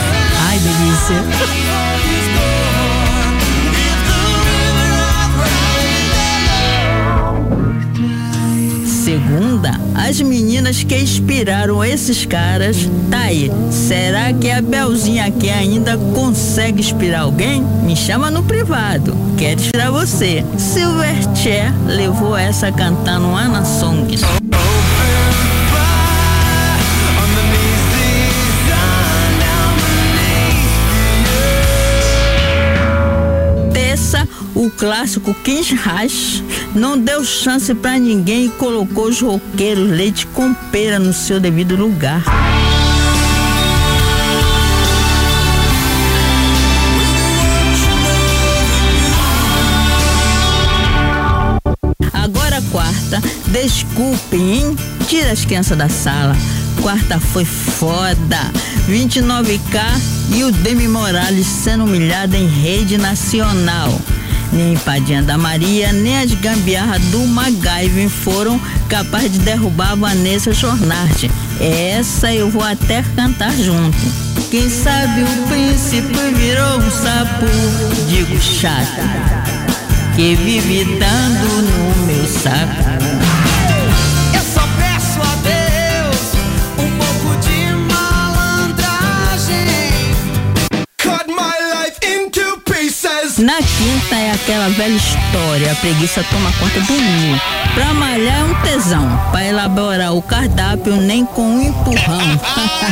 Ai, 0.47 0.57
delícia. 0.57 1.79
Segunda, 9.19 9.71
as 9.95 10.21
meninas 10.21 10.81
que 10.81 10.95
inspiraram 10.95 11.83
esses 11.83 12.25
caras, 12.25 12.89
tá 13.11 13.23
aí. 13.23 13.51
Será 13.69 14.31
que 14.31 14.49
a 14.49 14.61
Belzinha 14.61 15.25
aqui 15.25 15.49
ainda 15.49 15.97
consegue 16.15 16.79
inspirar 16.79 17.21
alguém? 17.21 17.61
Me 17.83 17.97
chama 17.97 18.31
no 18.31 18.43
privado. 18.43 19.13
Quero 19.37 19.59
inspirar 19.59 19.91
você. 19.91 20.45
Silverchair 20.57 21.73
levou 21.85 22.37
essa 22.37 22.71
cantando 22.71 23.35
Ana 23.35 23.65
Songs. 23.65 24.21
O 34.55 34.69
clássico 34.69 35.33
Kings 35.33 35.75
Rush 35.75 36.43
não 36.75 36.97
deu 36.97 37.23
chance 37.23 37.73
pra 37.73 37.97
ninguém 37.97 38.45
e 38.45 38.49
colocou 38.49 39.05
os 39.05 39.21
roqueiros 39.21 39.89
leite 39.89 40.27
com 40.27 40.53
pera 40.53 40.99
no 40.99 41.13
seu 41.13 41.39
devido 41.39 41.75
lugar. 41.75 42.23
Agora 52.13 52.61
quarta, 52.71 53.21
desculpem, 53.47 54.53
hein? 54.53 54.75
Tira 55.07 55.31
as 55.31 55.45
crianças 55.45 55.77
da 55.77 55.89
sala. 55.89 56.35
Quarta 56.81 57.19
foi 57.19 57.45
foda. 57.45 58.51
29K 58.87 59.81
e 60.35 60.43
o 60.43 60.51
Demi 60.51 60.87
Morales 60.87 61.45
sendo 61.45 61.83
humilhado 61.83 62.35
em 62.35 62.47
rede 62.47 62.97
nacional. 62.97 63.99
Nem 64.51 64.75
Padinha 64.77 65.21
da 65.21 65.37
Maria, 65.37 65.91
nem 65.93 66.19
as 66.19 66.33
gambiarras 66.33 67.01
do 67.05 67.19
MacGyver 67.19 68.09
foram 68.09 68.59
capazes 68.87 69.33
de 69.33 69.39
derrubar 69.39 69.91
a 69.91 69.95
Vanessa 69.95 70.51
Jornarte. 70.53 71.29
Essa 71.59 72.33
eu 72.33 72.49
vou 72.49 72.63
até 72.63 73.03
cantar 73.15 73.51
junto. 73.53 73.97
Quem 74.49 74.69
sabe 74.69 75.21
o 75.21 75.47
príncipe 75.47 76.33
virou 76.35 76.79
um 76.79 76.89
sapo, 76.89 77.45
digo 78.09 78.39
chato 78.41 79.39
que 80.19 80.35
vive 80.35 80.83
dando 80.99 81.61
no 81.61 82.05
meu 82.05 82.27
saco. 82.27 83.38
Na 93.39 93.55
quinta 93.55 94.15
é 94.15 94.31
aquela 94.31 94.67
velha 94.67 94.97
história, 94.97 95.71
a 95.71 95.75
preguiça 95.75 96.21
toma 96.29 96.51
conta 96.59 96.81
do 96.81 96.91
mundo. 96.91 97.41
Pra 97.73 97.93
malhar 97.93 98.41
é 98.41 98.43
um 98.43 98.53
tesão, 98.61 99.07
pra 99.31 99.45
elaborar 99.45 100.13
o 100.13 100.21
cardápio 100.21 100.97
nem 100.97 101.25
com 101.25 101.43
um 101.43 101.61
empurrão. 101.61 102.19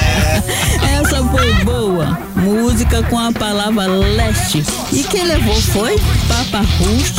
Essa 1.03 1.21
foi 1.21 1.51
boa, 1.65 2.17
música 2.33 3.03
com 3.03 3.19
a 3.19 3.29
palavra 3.33 3.87
leste. 3.87 4.63
E 4.93 5.03
quem 5.03 5.25
levou 5.25 5.61
foi 5.61 5.99
Papa 6.29 6.65
Rust. 6.79 7.17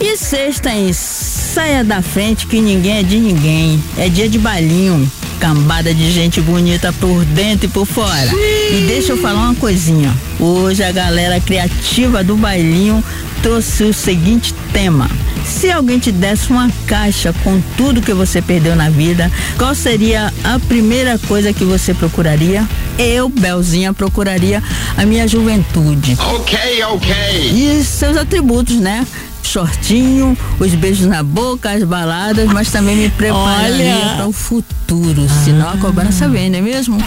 E 0.00 0.16
sexta 0.16 0.70
em 0.70 0.92
saia 0.92 1.84
da 1.84 2.02
frente 2.02 2.48
que 2.48 2.60
ninguém 2.60 2.98
é 2.98 3.02
de 3.04 3.20
ninguém. 3.20 3.84
É 3.96 4.08
dia 4.08 4.28
de 4.28 4.40
balinho. 4.40 5.08
Cambada 5.40 5.92
de 5.94 6.10
gente 6.10 6.40
bonita 6.40 6.92
por 6.94 7.24
dentro 7.24 7.66
e 7.66 7.68
por 7.68 7.86
fora. 7.86 8.30
E 8.32 8.84
deixa 8.86 9.12
eu 9.12 9.16
falar 9.18 9.40
uma 9.40 9.54
coisinha. 9.54 10.14
Hoje 10.38 10.82
a 10.82 10.92
galera 10.92 11.40
criativa 11.40 12.24
do 12.24 12.36
bailinho 12.36 13.02
trouxe 13.42 13.84
o 13.84 13.92
seguinte 13.92 14.54
tema. 14.72 15.08
Se 15.44 15.70
alguém 15.70 15.98
te 15.98 16.10
desse 16.10 16.50
uma 16.50 16.70
caixa 16.86 17.34
com 17.44 17.60
tudo 17.76 18.00
que 18.00 18.14
você 18.14 18.40
perdeu 18.40 18.74
na 18.74 18.88
vida, 18.88 19.30
qual 19.58 19.74
seria 19.74 20.32
a 20.42 20.58
primeira 20.58 21.18
coisa 21.18 21.52
que 21.52 21.64
você 21.64 21.92
procuraria? 21.92 22.66
Eu, 22.98 23.28
Belzinha, 23.28 23.92
procuraria 23.92 24.62
a 24.96 25.04
minha 25.04 25.28
juventude. 25.28 26.16
Ok, 26.34 26.58
ok. 26.84 27.14
E 27.52 27.84
seus 27.84 28.16
atributos, 28.16 28.76
né? 28.76 29.06
Shortinho, 29.46 30.36
os 30.58 30.74
beijos 30.74 31.06
na 31.06 31.22
boca, 31.22 31.70
as 31.70 31.84
baladas, 31.84 32.46
mas 32.48 32.70
também 32.70 32.96
me 32.96 33.08
prepararia 33.10 33.94
Olha. 33.96 34.14
para 34.16 34.26
o 34.26 34.32
futuro. 34.32 35.26
Senão 35.44 35.68
a 35.70 35.76
cobrança 35.76 36.28
vem, 36.28 36.50
não 36.50 36.58
é 36.58 36.62
mesmo? 36.62 36.98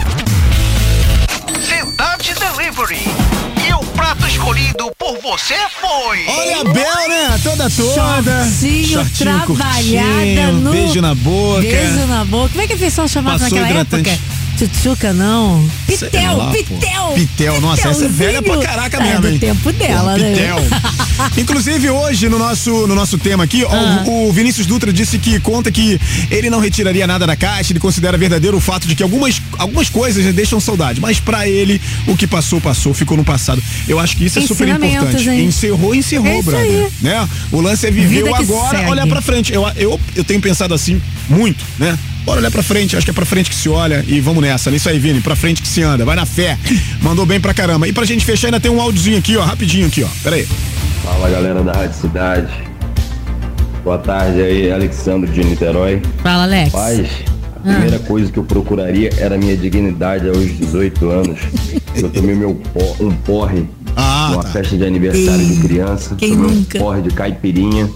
Cidade 1.61 2.33
Delivery. 2.35 3.01
E 3.67 3.73
o 3.73 3.79
prato 3.93 4.25
escolhido 4.27 4.91
por 4.97 5.17
você 5.21 5.55
foi. 5.81 6.25
Olha 6.27 6.61
a 6.61 6.63
Bel, 6.63 7.09
né? 7.09 7.39
Toda 7.43 7.69
toda. 7.69 8.45
Shortinho, 8.45 9.05
trabalhada 9.17 9.45
curtinho, 9.45 10.53
no- 10.53 10.71
Beijo 10.71 11.01
na 11.01 11.15
boca. 11.15 11.61
Beijo 11.61 12.07
na 12.07 12.23
boca. 12.25 12.49
Como 12.49 12.61
é 12.61 12.67
que 12.67 12.73
a 12.73 12.77
pessoa 12.77 13.07
chamava 13.07 13.39
Passou 13.39 13.57
naquela 13.57 13.81
hidratante. 13.81 14.09
época? 14.09 14.36
Tchutchuca, 14.58 15.14
não. 15.14 15.70
Pitel, 15.86 16.38
lá, 16.38 16.51
pitel. 16.51 17.12
Pitel, 17.16 17.62
nossa, 17.62 17.89
essa 17.89 18.05
é 18.05 18.08
velha 18.08 18.41
pra 18.41 18.58
caraca 18.58 18.97
É 18.97 19.03
mesmo, 19.03 19.22
do 19.22 19.30
hein? 19.30 19.38
tempo 19.39 19.72
dela, 19.72 20.14
Pô, 20.14 20.18
né? 20.20 20.32
Pitel. 20.32 20.58
Inclusive, 21.38 21.89
hoje, 21.89 22.28
no 22.30 22.39
nosso, 22.39 22.88
no 22.88 22.95
nosso 22.95 23.18
tema 23.18 23.43
aqui, 23.43 23.64
ó, 23.64 23.70
Ah. 23.72 24.03
o, 24.08 24.30
o 24.30 24.34
Vinícius 24.34 24.66
Dutra 24.66 24.91
disse 24.91 25.18
que 25.20 25.39
conta 25.39 25.72
que 25.72 25.99
ele 26.32 26.49
não 26.49 26.60
retiraria 26.60 27.05
nada 27.05 27.26
da 27.28 27.36
caixa, 27.36 27.72
ele 27.72 27.80
considera 27.80 28.18
verdadeiro 28.18 28.58
o 28.58 28.60
fato 28.62 28.88
de 28.88 28.95
que 28.95 29.03
algumas, 29.03 29.41
algumas 29.58 29.89
coisas 29.89 30.26
né, 30.26 30.32
deixam 30.32 30.60
saudade, 30.60 30.99
mas 30.99 31.20
pra 31.20 31.47
ele, 31.47 31.80
o 32.08 32.16
que 32.18 32.26
passou, 32.28 32.60
passou, 32.60 32.93
ficou 32.93 33.16
no 33.16 33.24
passado. 33.24 33.62
Eu 33.88 33.99
acho 33.99 34.18
que 34.18 34.26
isso 34.26 34.39
é 34.39 34.41
super 34.41 34.68
importante. 34.68 35.30
hein? 35.30 35.45
Encerrou, 35.45 35.93
encerrou, 35.93 36.28
É 36.39 36.41
brother. 36.41 36.88
Né? 37.01 37.30
O 37.51 37.62
lance 37.62 37.86
é 37.86 37.91
viver 37.91 38.24
o 38.24 38.34
agora, 38.36 38.78
segue. 38.80 38.89
olhar 38.91 39.08
pra 39.08 39.22
frente. 39.22 39.53
Eu, 39.53 39.66
eu, 39.76 39.99
eu 40.16 40.24
tenho 40.24 40.41
pensado 40.41 40.74
assim 40.74 41.01
muito, 41.30 41.64
né? 41.78 41.97
Bora 42.28 42.41
olhar 42.41 42.51
pra 42.51 42.61
frente, 42.61 42.97
acho 42.97 43.05
que 43.05 43.11
é 43.11 43.13
pra 43.13 43.25
frente 43.25 43.49
que 43.49 43.55
se 43.55 43.69
olha 43.69 44.03
e 44.05 44.19
vamos 44.19 44.41
nessa. 44.43 44.69
Nisso 44.69 44.89
aí, 44.89 44.99
Vini, 44.99 45.21
pra 45.21 45.34
frente 45.34 45.61
que 45.61 45.67
se 45.67 45.82
anda, 45.82 46.03
vai 46.03 46.13
na 46.13 46.25
fé. 46.25 46.57
Mandou 47.01 47.25
bem 47.25 47.39
pra 47.39 47.53
caramba. 47.53 47.88
E 47.88 47.93
pra 47.93 48.03
gente 48.03 48.25
fechar, 48.25 48.47
ainda 48.49 48.59
tem 48.59 48.69
um 48.69 48.82
áudiozinho 48.82 49.17
aqui, 49.17 49.38
ó, 49.38 49.43
rapidinho 49.45 49.88
aqui, 49.88 50.03
ó. 50.03 50.07
Pera 50.21 50.36
aí. 50.36 50.45
Fala 51.05 51.30
galera 51.30 51.63
da 51.63 51.71
Rádio 51.71 51.95
Cidade. 52.01 52.51
Boa 53.82 53.97
tarde 53.97 54.41
aí, 54.41 54.69
Alexandre 54.69 55.32
de 55.32 55.41
Niterói. 55.41 56.01
Fala, 56.21 56.43
Alex. 56.43 56.69
Paz, 56.73 57.07
a 57.55 57.59
primeira 57.61 57.99
coisa 57.99 58.30
que 58.30 58.38
eu 58.39 58.43
procuraria 58.43 59.09
era 59.17 59.36
a 59.36 59.38
minha 59.38 59.55
dignidade 59.55 60.28
aos 60.28 60.57
18 60.57 61.09
anos. 61.09 61.39
Eu 61.95 62.09
tomei 62.09 62.36
meu 62.36 62.53
pó- 62.73 62.95
um 62.99 63.09
porre 63.09 63.65
numa 64.32 64.43
festa 64.43 64.78
de 64.78 64.84
aniversário 64.86 65.43
de 65.45 65.55
criança. 65.61 66.13
Quem 66.15 66.36
tomei 66.36 66.55
nunca? 66.57 66.78
um 66.78 66.82
porre 66.82 67.01
de 67.01 67.09
caipirinha. 67.09 67.89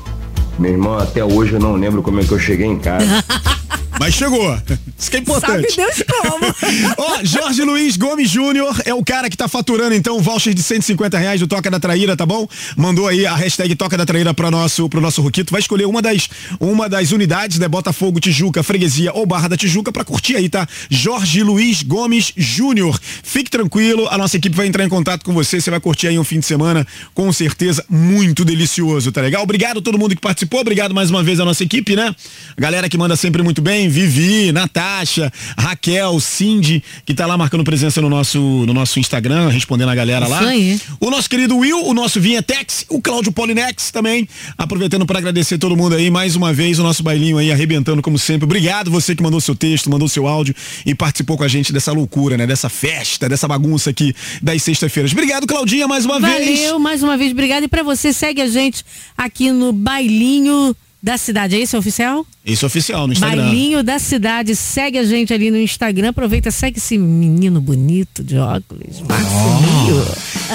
Meu 0.58 0.72
irmão, 0.72 0.98
até 0.98 1.24
hoje 1.24 1.54
eu 1.54 1.60
não 1.60 1.76
lembro 1.76 2.02
como 2.02 2.20
é 2.20 2.24
que 2.24 2.32
eu 2.32 2.40
cheguei 2.40 2.66
em 2.66 2.80
casa. 2.80 3.06
Mas 4.02 4.16
chegou. 4.16 4.58
Isso 4.98 5.12
que 5.12 5.18
é 5.18 5.20
importante. 5.20 5.76
Sabe 5.76 5.76
Deus 5.76 6.04
como. 6.10 6.46
Ó, 6.98 7.20
Jorge 7.24 7.62
Luiz 7.62 7.98
Gomes 7.98 8.32
Júnior 8.32 8.82
é 8.84 8.92
o 8.96 9.06
cara 9.06 9.30
que 9.30 9.38
tá 9.38 9.48
faturando, 9.48 9.94
então, 9.94 10.18
o 10.18 10.20
voucher 10.20 10.56
de 10.56 10.64
150 10.64 11.20
reais 11.20 11.40
do 11.40 11.46
Toca 11.46 11.70
da 11.70 11.80
Traíra, 11.80 12.18
tá 12.18 12.26
bom? 12.26 12.48
Mandou 12.76 13.08
aí 13.08 13.28
a 13.28 13.36
hashtag 13.36 13.76
Toca 13.76 13.96
da 13.96 14.04
Traíra 14.04 14.34
pra 14.34 14.50
nosso, 14.50 14.90
pro 14.90 15.00
nosso 15.00 15.22
Ruquito. 15.22 15.52
Vai 15.52 15.62
escolher 15.62 15.86
uma 15.86 16.02
das, 16.02 16.28
uma 16.60 16.90
das 16.90 17.12
unidades, 17.12 17.60
né? 17.60 17.68
Botafogo, 17.68 18.20
Tijuca, 18.20 18.64
Freguesia 18.64 19.14
ou 19.14 19.24
Barra 19.28 19.50
da 19.50 19.56
Tijuca 19.56 19.92
pra 19.92 20.04
curtir 20.04 20.36
aí, 20.36 20.50
tá? 20.50 20.68
Jorge 20.90 21.44
Luiz 21.44 21.84
Gomes 21.84 22.34
Júnior. 22.36 23.00
Fique 23.22 23.52
tranquilo, 23.52 24.08
a 24.10 24.18
nossa 24.18 24.36
equipe 24.36 24.58
vai 24.58 24.66
entrar 24.66 24.84
em 24.84 24.90
contato 24.90 25.24
com 25.24 25.32
você. 25.32 25.62
Você 25.62 25.70
vai 25.70 25.80
curtir 25.80 26.08
aí 26.08 26.18
um 26.18 26.24
fim 26.24 26.40
de 26.40 26.48
semana, 26.48 26.88
com 27.14 27.32
certeza, 27.32 27.86
muito 27.88 28.44
delicioso, 28.44 29.12
tá 29.12 29.22
legal? 29.22 29.44
Obrigado 29.44 29.78
a 29.78 29.82
todo 29.84 30.00
mundo 30.00 30.16
que 30.16 30.22
participou. 30.22 30.62
Obrigado 30.62 30.92
mais 30.92 31.12
uma 31.12 31.22
vez 31.22 31.40
à 31.40 31.46
nossa 31.46 31.64
equipe, 31.64 31.96
né? 31.96 32.16
A 32.58 32.62
galera 32.62 32.90
que 32.90 32.98
manda 32.98 33.16
sempre 33.16 33.44
muito 33.44 33.62
bem. 33.62 33.91
Vivi, 33.92 34.52
Natasha, 34.52 35.32
Raquel, 35.58 36.20
Cindy, 36.20 36.84
que 37.06 37.14
tá 37.14 37.26
lá 37.26 37.38
marcando 37.38 37.64
presença 37.64 38.02
no 38.02 38.10
nosso, 38.10 38.40
no 38.40 38.74
nosso 38.74 39.00
Instagram, 39.00 39.50
respondendo 39.50 39.90
a 39.90 39.96
galera 39.96 40.28
lá. 40.28 40.40
Isso 40.40 40.50
aí. 40.50 40.82
O 41.00 41.10
nosso 41.10 41.30
querido 41.30 41.58
Will, 41.58 41.86
o 41.86 41.94
nosso 41.94 42.20
Vinhetex, 42.20 42.86
o 42.90 43.02
Cláudio 43.02 43.32
Polinex 43.32 43.92
também. 43.92 44.28
Aproveitando 44.58 45.06
para 45.06 45.20
agradecer 45.20 45.58
todo 45.58 45.76
mundo 45.78 45.96
aí, 45.96 46.10
mais 46.10 46.36
uma 46.36 46.54
vez, 46.54 46.80
o 46.80 46.84
nosso 46.84 47.04
bailinho 47.04 47.38
aí 47.38 47.52
arrebentando 47.52 48.02
como 48.02 48.18
sempre. 48.18 48.46
Obrigado 48.46 48.90
você 48.90 49.16
que 49.16 49.22
mandou 49.22 49.40
seu 49.42 49.56
texto, 49.56 49.90
mandou 49.90 50.08
seu 50.08 50.28
áudio 50.28 50.56
e 50.86 50.96
participou 50.96 51.38
com 51.38 51.44
a 51.44 51.48
gente 51.48 51.74
dessa 51.74 51.92
loucura, 51.92 52.38
né? 52.38 52.48
Dessa 52.48 52.70
festa, 52.70 53.28
dessa 53.28 53.48
bagunça 53.48 53.90
aqui 53.90 54.16
das 54.42 54.64
sexta-feiras. 54.64 55.12
Obrigado, 55.12 55.46
Claudinha, 55.46 55.88
mais 55.88 56.06
uma 56.06 56.20
vez. 56.20 56.60
Valeu, 56.60 56.80
mais 56.80 57.04
uma 57.04 57.18
vez, 57.18 57.32
obrigado. 57.32 57.64
E 57.64 57.68
pra 57.68 57.84
você, 57.84 58.14
segue 58.14 58.42
a 58.42 58.48
gente 58.48 58.84
aqui 59.18 59.52
no 59.52 59.74
Bailinho 59.74 60.76
da 61.02 61.18
Cidade. 61.18 61.56
É 61.56 61.60
isso, 61.60 61.78
oficial? 61.78 62.26
Isso 62.46 62.66
oficial 62.66 63.08
no 63.08 63.14
Instagram. 63.14 63.44
Bailinho 63.44 63.84
da 63.84 63.98
Cidade. 64.00 64.56
Segue 64.56 64.98
a 64.98 65.04
gente 65.04 65.34
ali 65.34 65.50
no 65.50 65.58
Instagram. 65.58 66.10
Aproveita, 66.10 66.52
segue 66.52 66.78
esse 66.78 66.98
menino 66.98 67.60
bonito 67.60 68.24
de 68.24 68.38
óculos. 68.38 69.02
Marcelinho. 69.02 70.06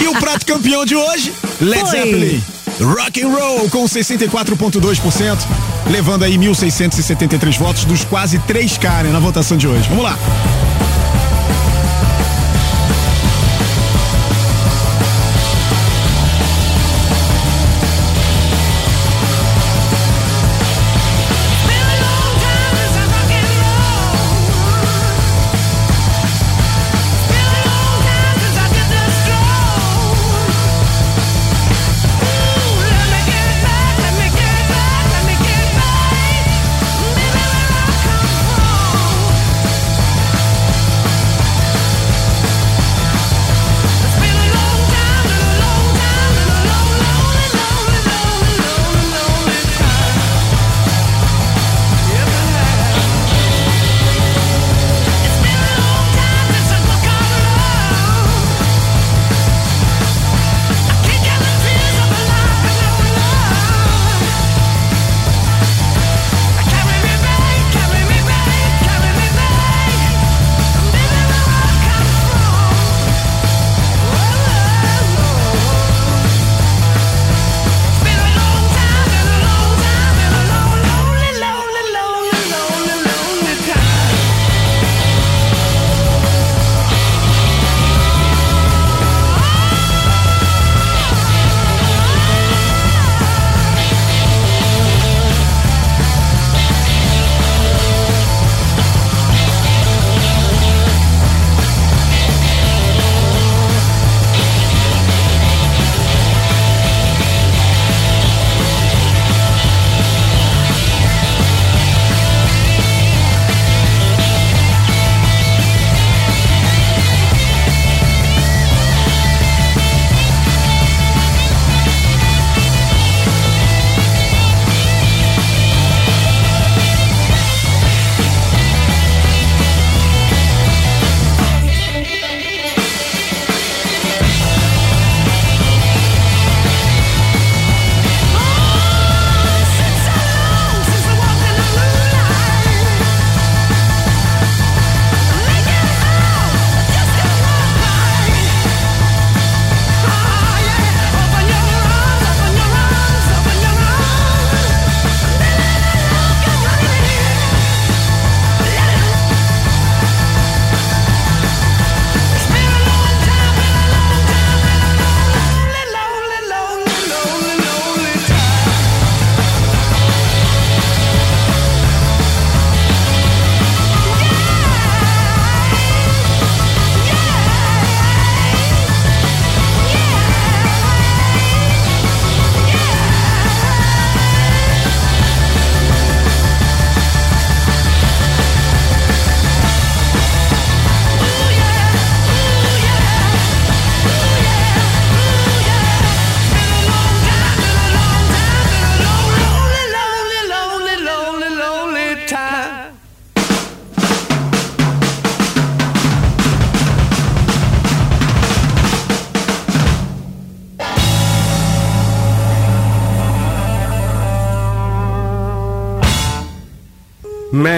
E 0.01 0.09
o 0.09 0.13
prato 0.21 0.47
campeão 0.47 0.85
de 0.85 0.95
hoje, 0.95 1.33
Led 1.61 1.81
Foi. 1.81 1.91
Zeppelin. 1.91 2.43
Rock 2.81 3.23
and 3.23 3.29
Roll 3.29 3.71
com 3.71 3.85
64,2%, 3.85 5.39
levando 5.91 6.25
aí 6.25 6.37
1.673 6.37 7.59
votos 7.59 7.85
dos 7.85 8.05
quase 8.05 8.39
3K 8.41 9.05
né, 9.05 9.11
na 9.11 9.19
votação 9.19 9.57
de 9.57 9.67
hoje. 9.67 9.89
Vamos 9.89 10.05
lá. 10.05 10.19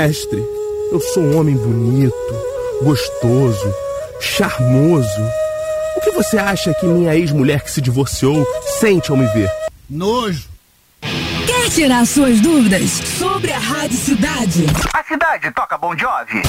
Mestre, 0.09 0.43
eu 0.91 0.99
sou 1.13 1.23
um 1.23 1.39
homem 1.39 1.55
bonito, 1.55 2.15
gostoso, 2.83 3.75
charmoso. 4.19 5.23
O 5.99 6.01
que 6.01 6.11
você 6.13 6.39
acha 6.39 6.73
que 6.73 6.87
minha 6.87 7.15
ex-mulher 7.15 7.61
que 7.61 7.71
se 7.71 7.83
divorciou 7.83 8.43
sente 8.81 9.11
ao 9.11 9.19
me 9.19 9.27
ver? 9.27 9.51
Nojo. 9.91 10.49
Quer 11.47 11.69
tirar 11.69 12.07
suas 12.07 12.41
dúvidas 12.41 12.91
sobre 13.19 13.53
a 13.53 13.59
Rádio 13.59 13.99
Cidade? 13.99 14.65
A 14.95 15.05
cidade 15.05 15.51
toca 15.51 15.77
Bon 15.77 15.95
Jovi? 15.95 16.41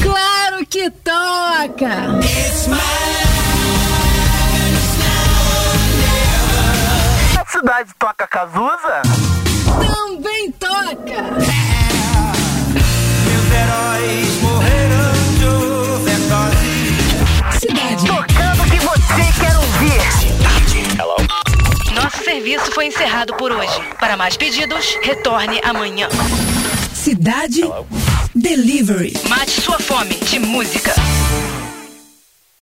Claro 0.00 0.64
que 0.64 0.88
toca! 0.88 2.20
A 7.40 7.50
cidade 7.50 7.90
toca 7.98 8.24
Cazuza? 8.28 9.02
Também 9.66 10.52
toca! 10.52 11.67
Serviço 22.48 22.72
foi 22.72 22.86
encerrado 22.86 23.34
por 23.34 23.52
hoje. 23.52 23.78
Para 24.00 24.16
mais 24.16 24.36
pedidos, 24.36 24.96
retorne 25.02 25.60
amanhã. 25.62 26.08
Cidade 26.94 27.60
Delivery. 28.34 29.12
Mate 29.28 29.60
sua 29.60 29.78
fome 29.78 30.14
de 30.14 30.38
música. 30.38 30.94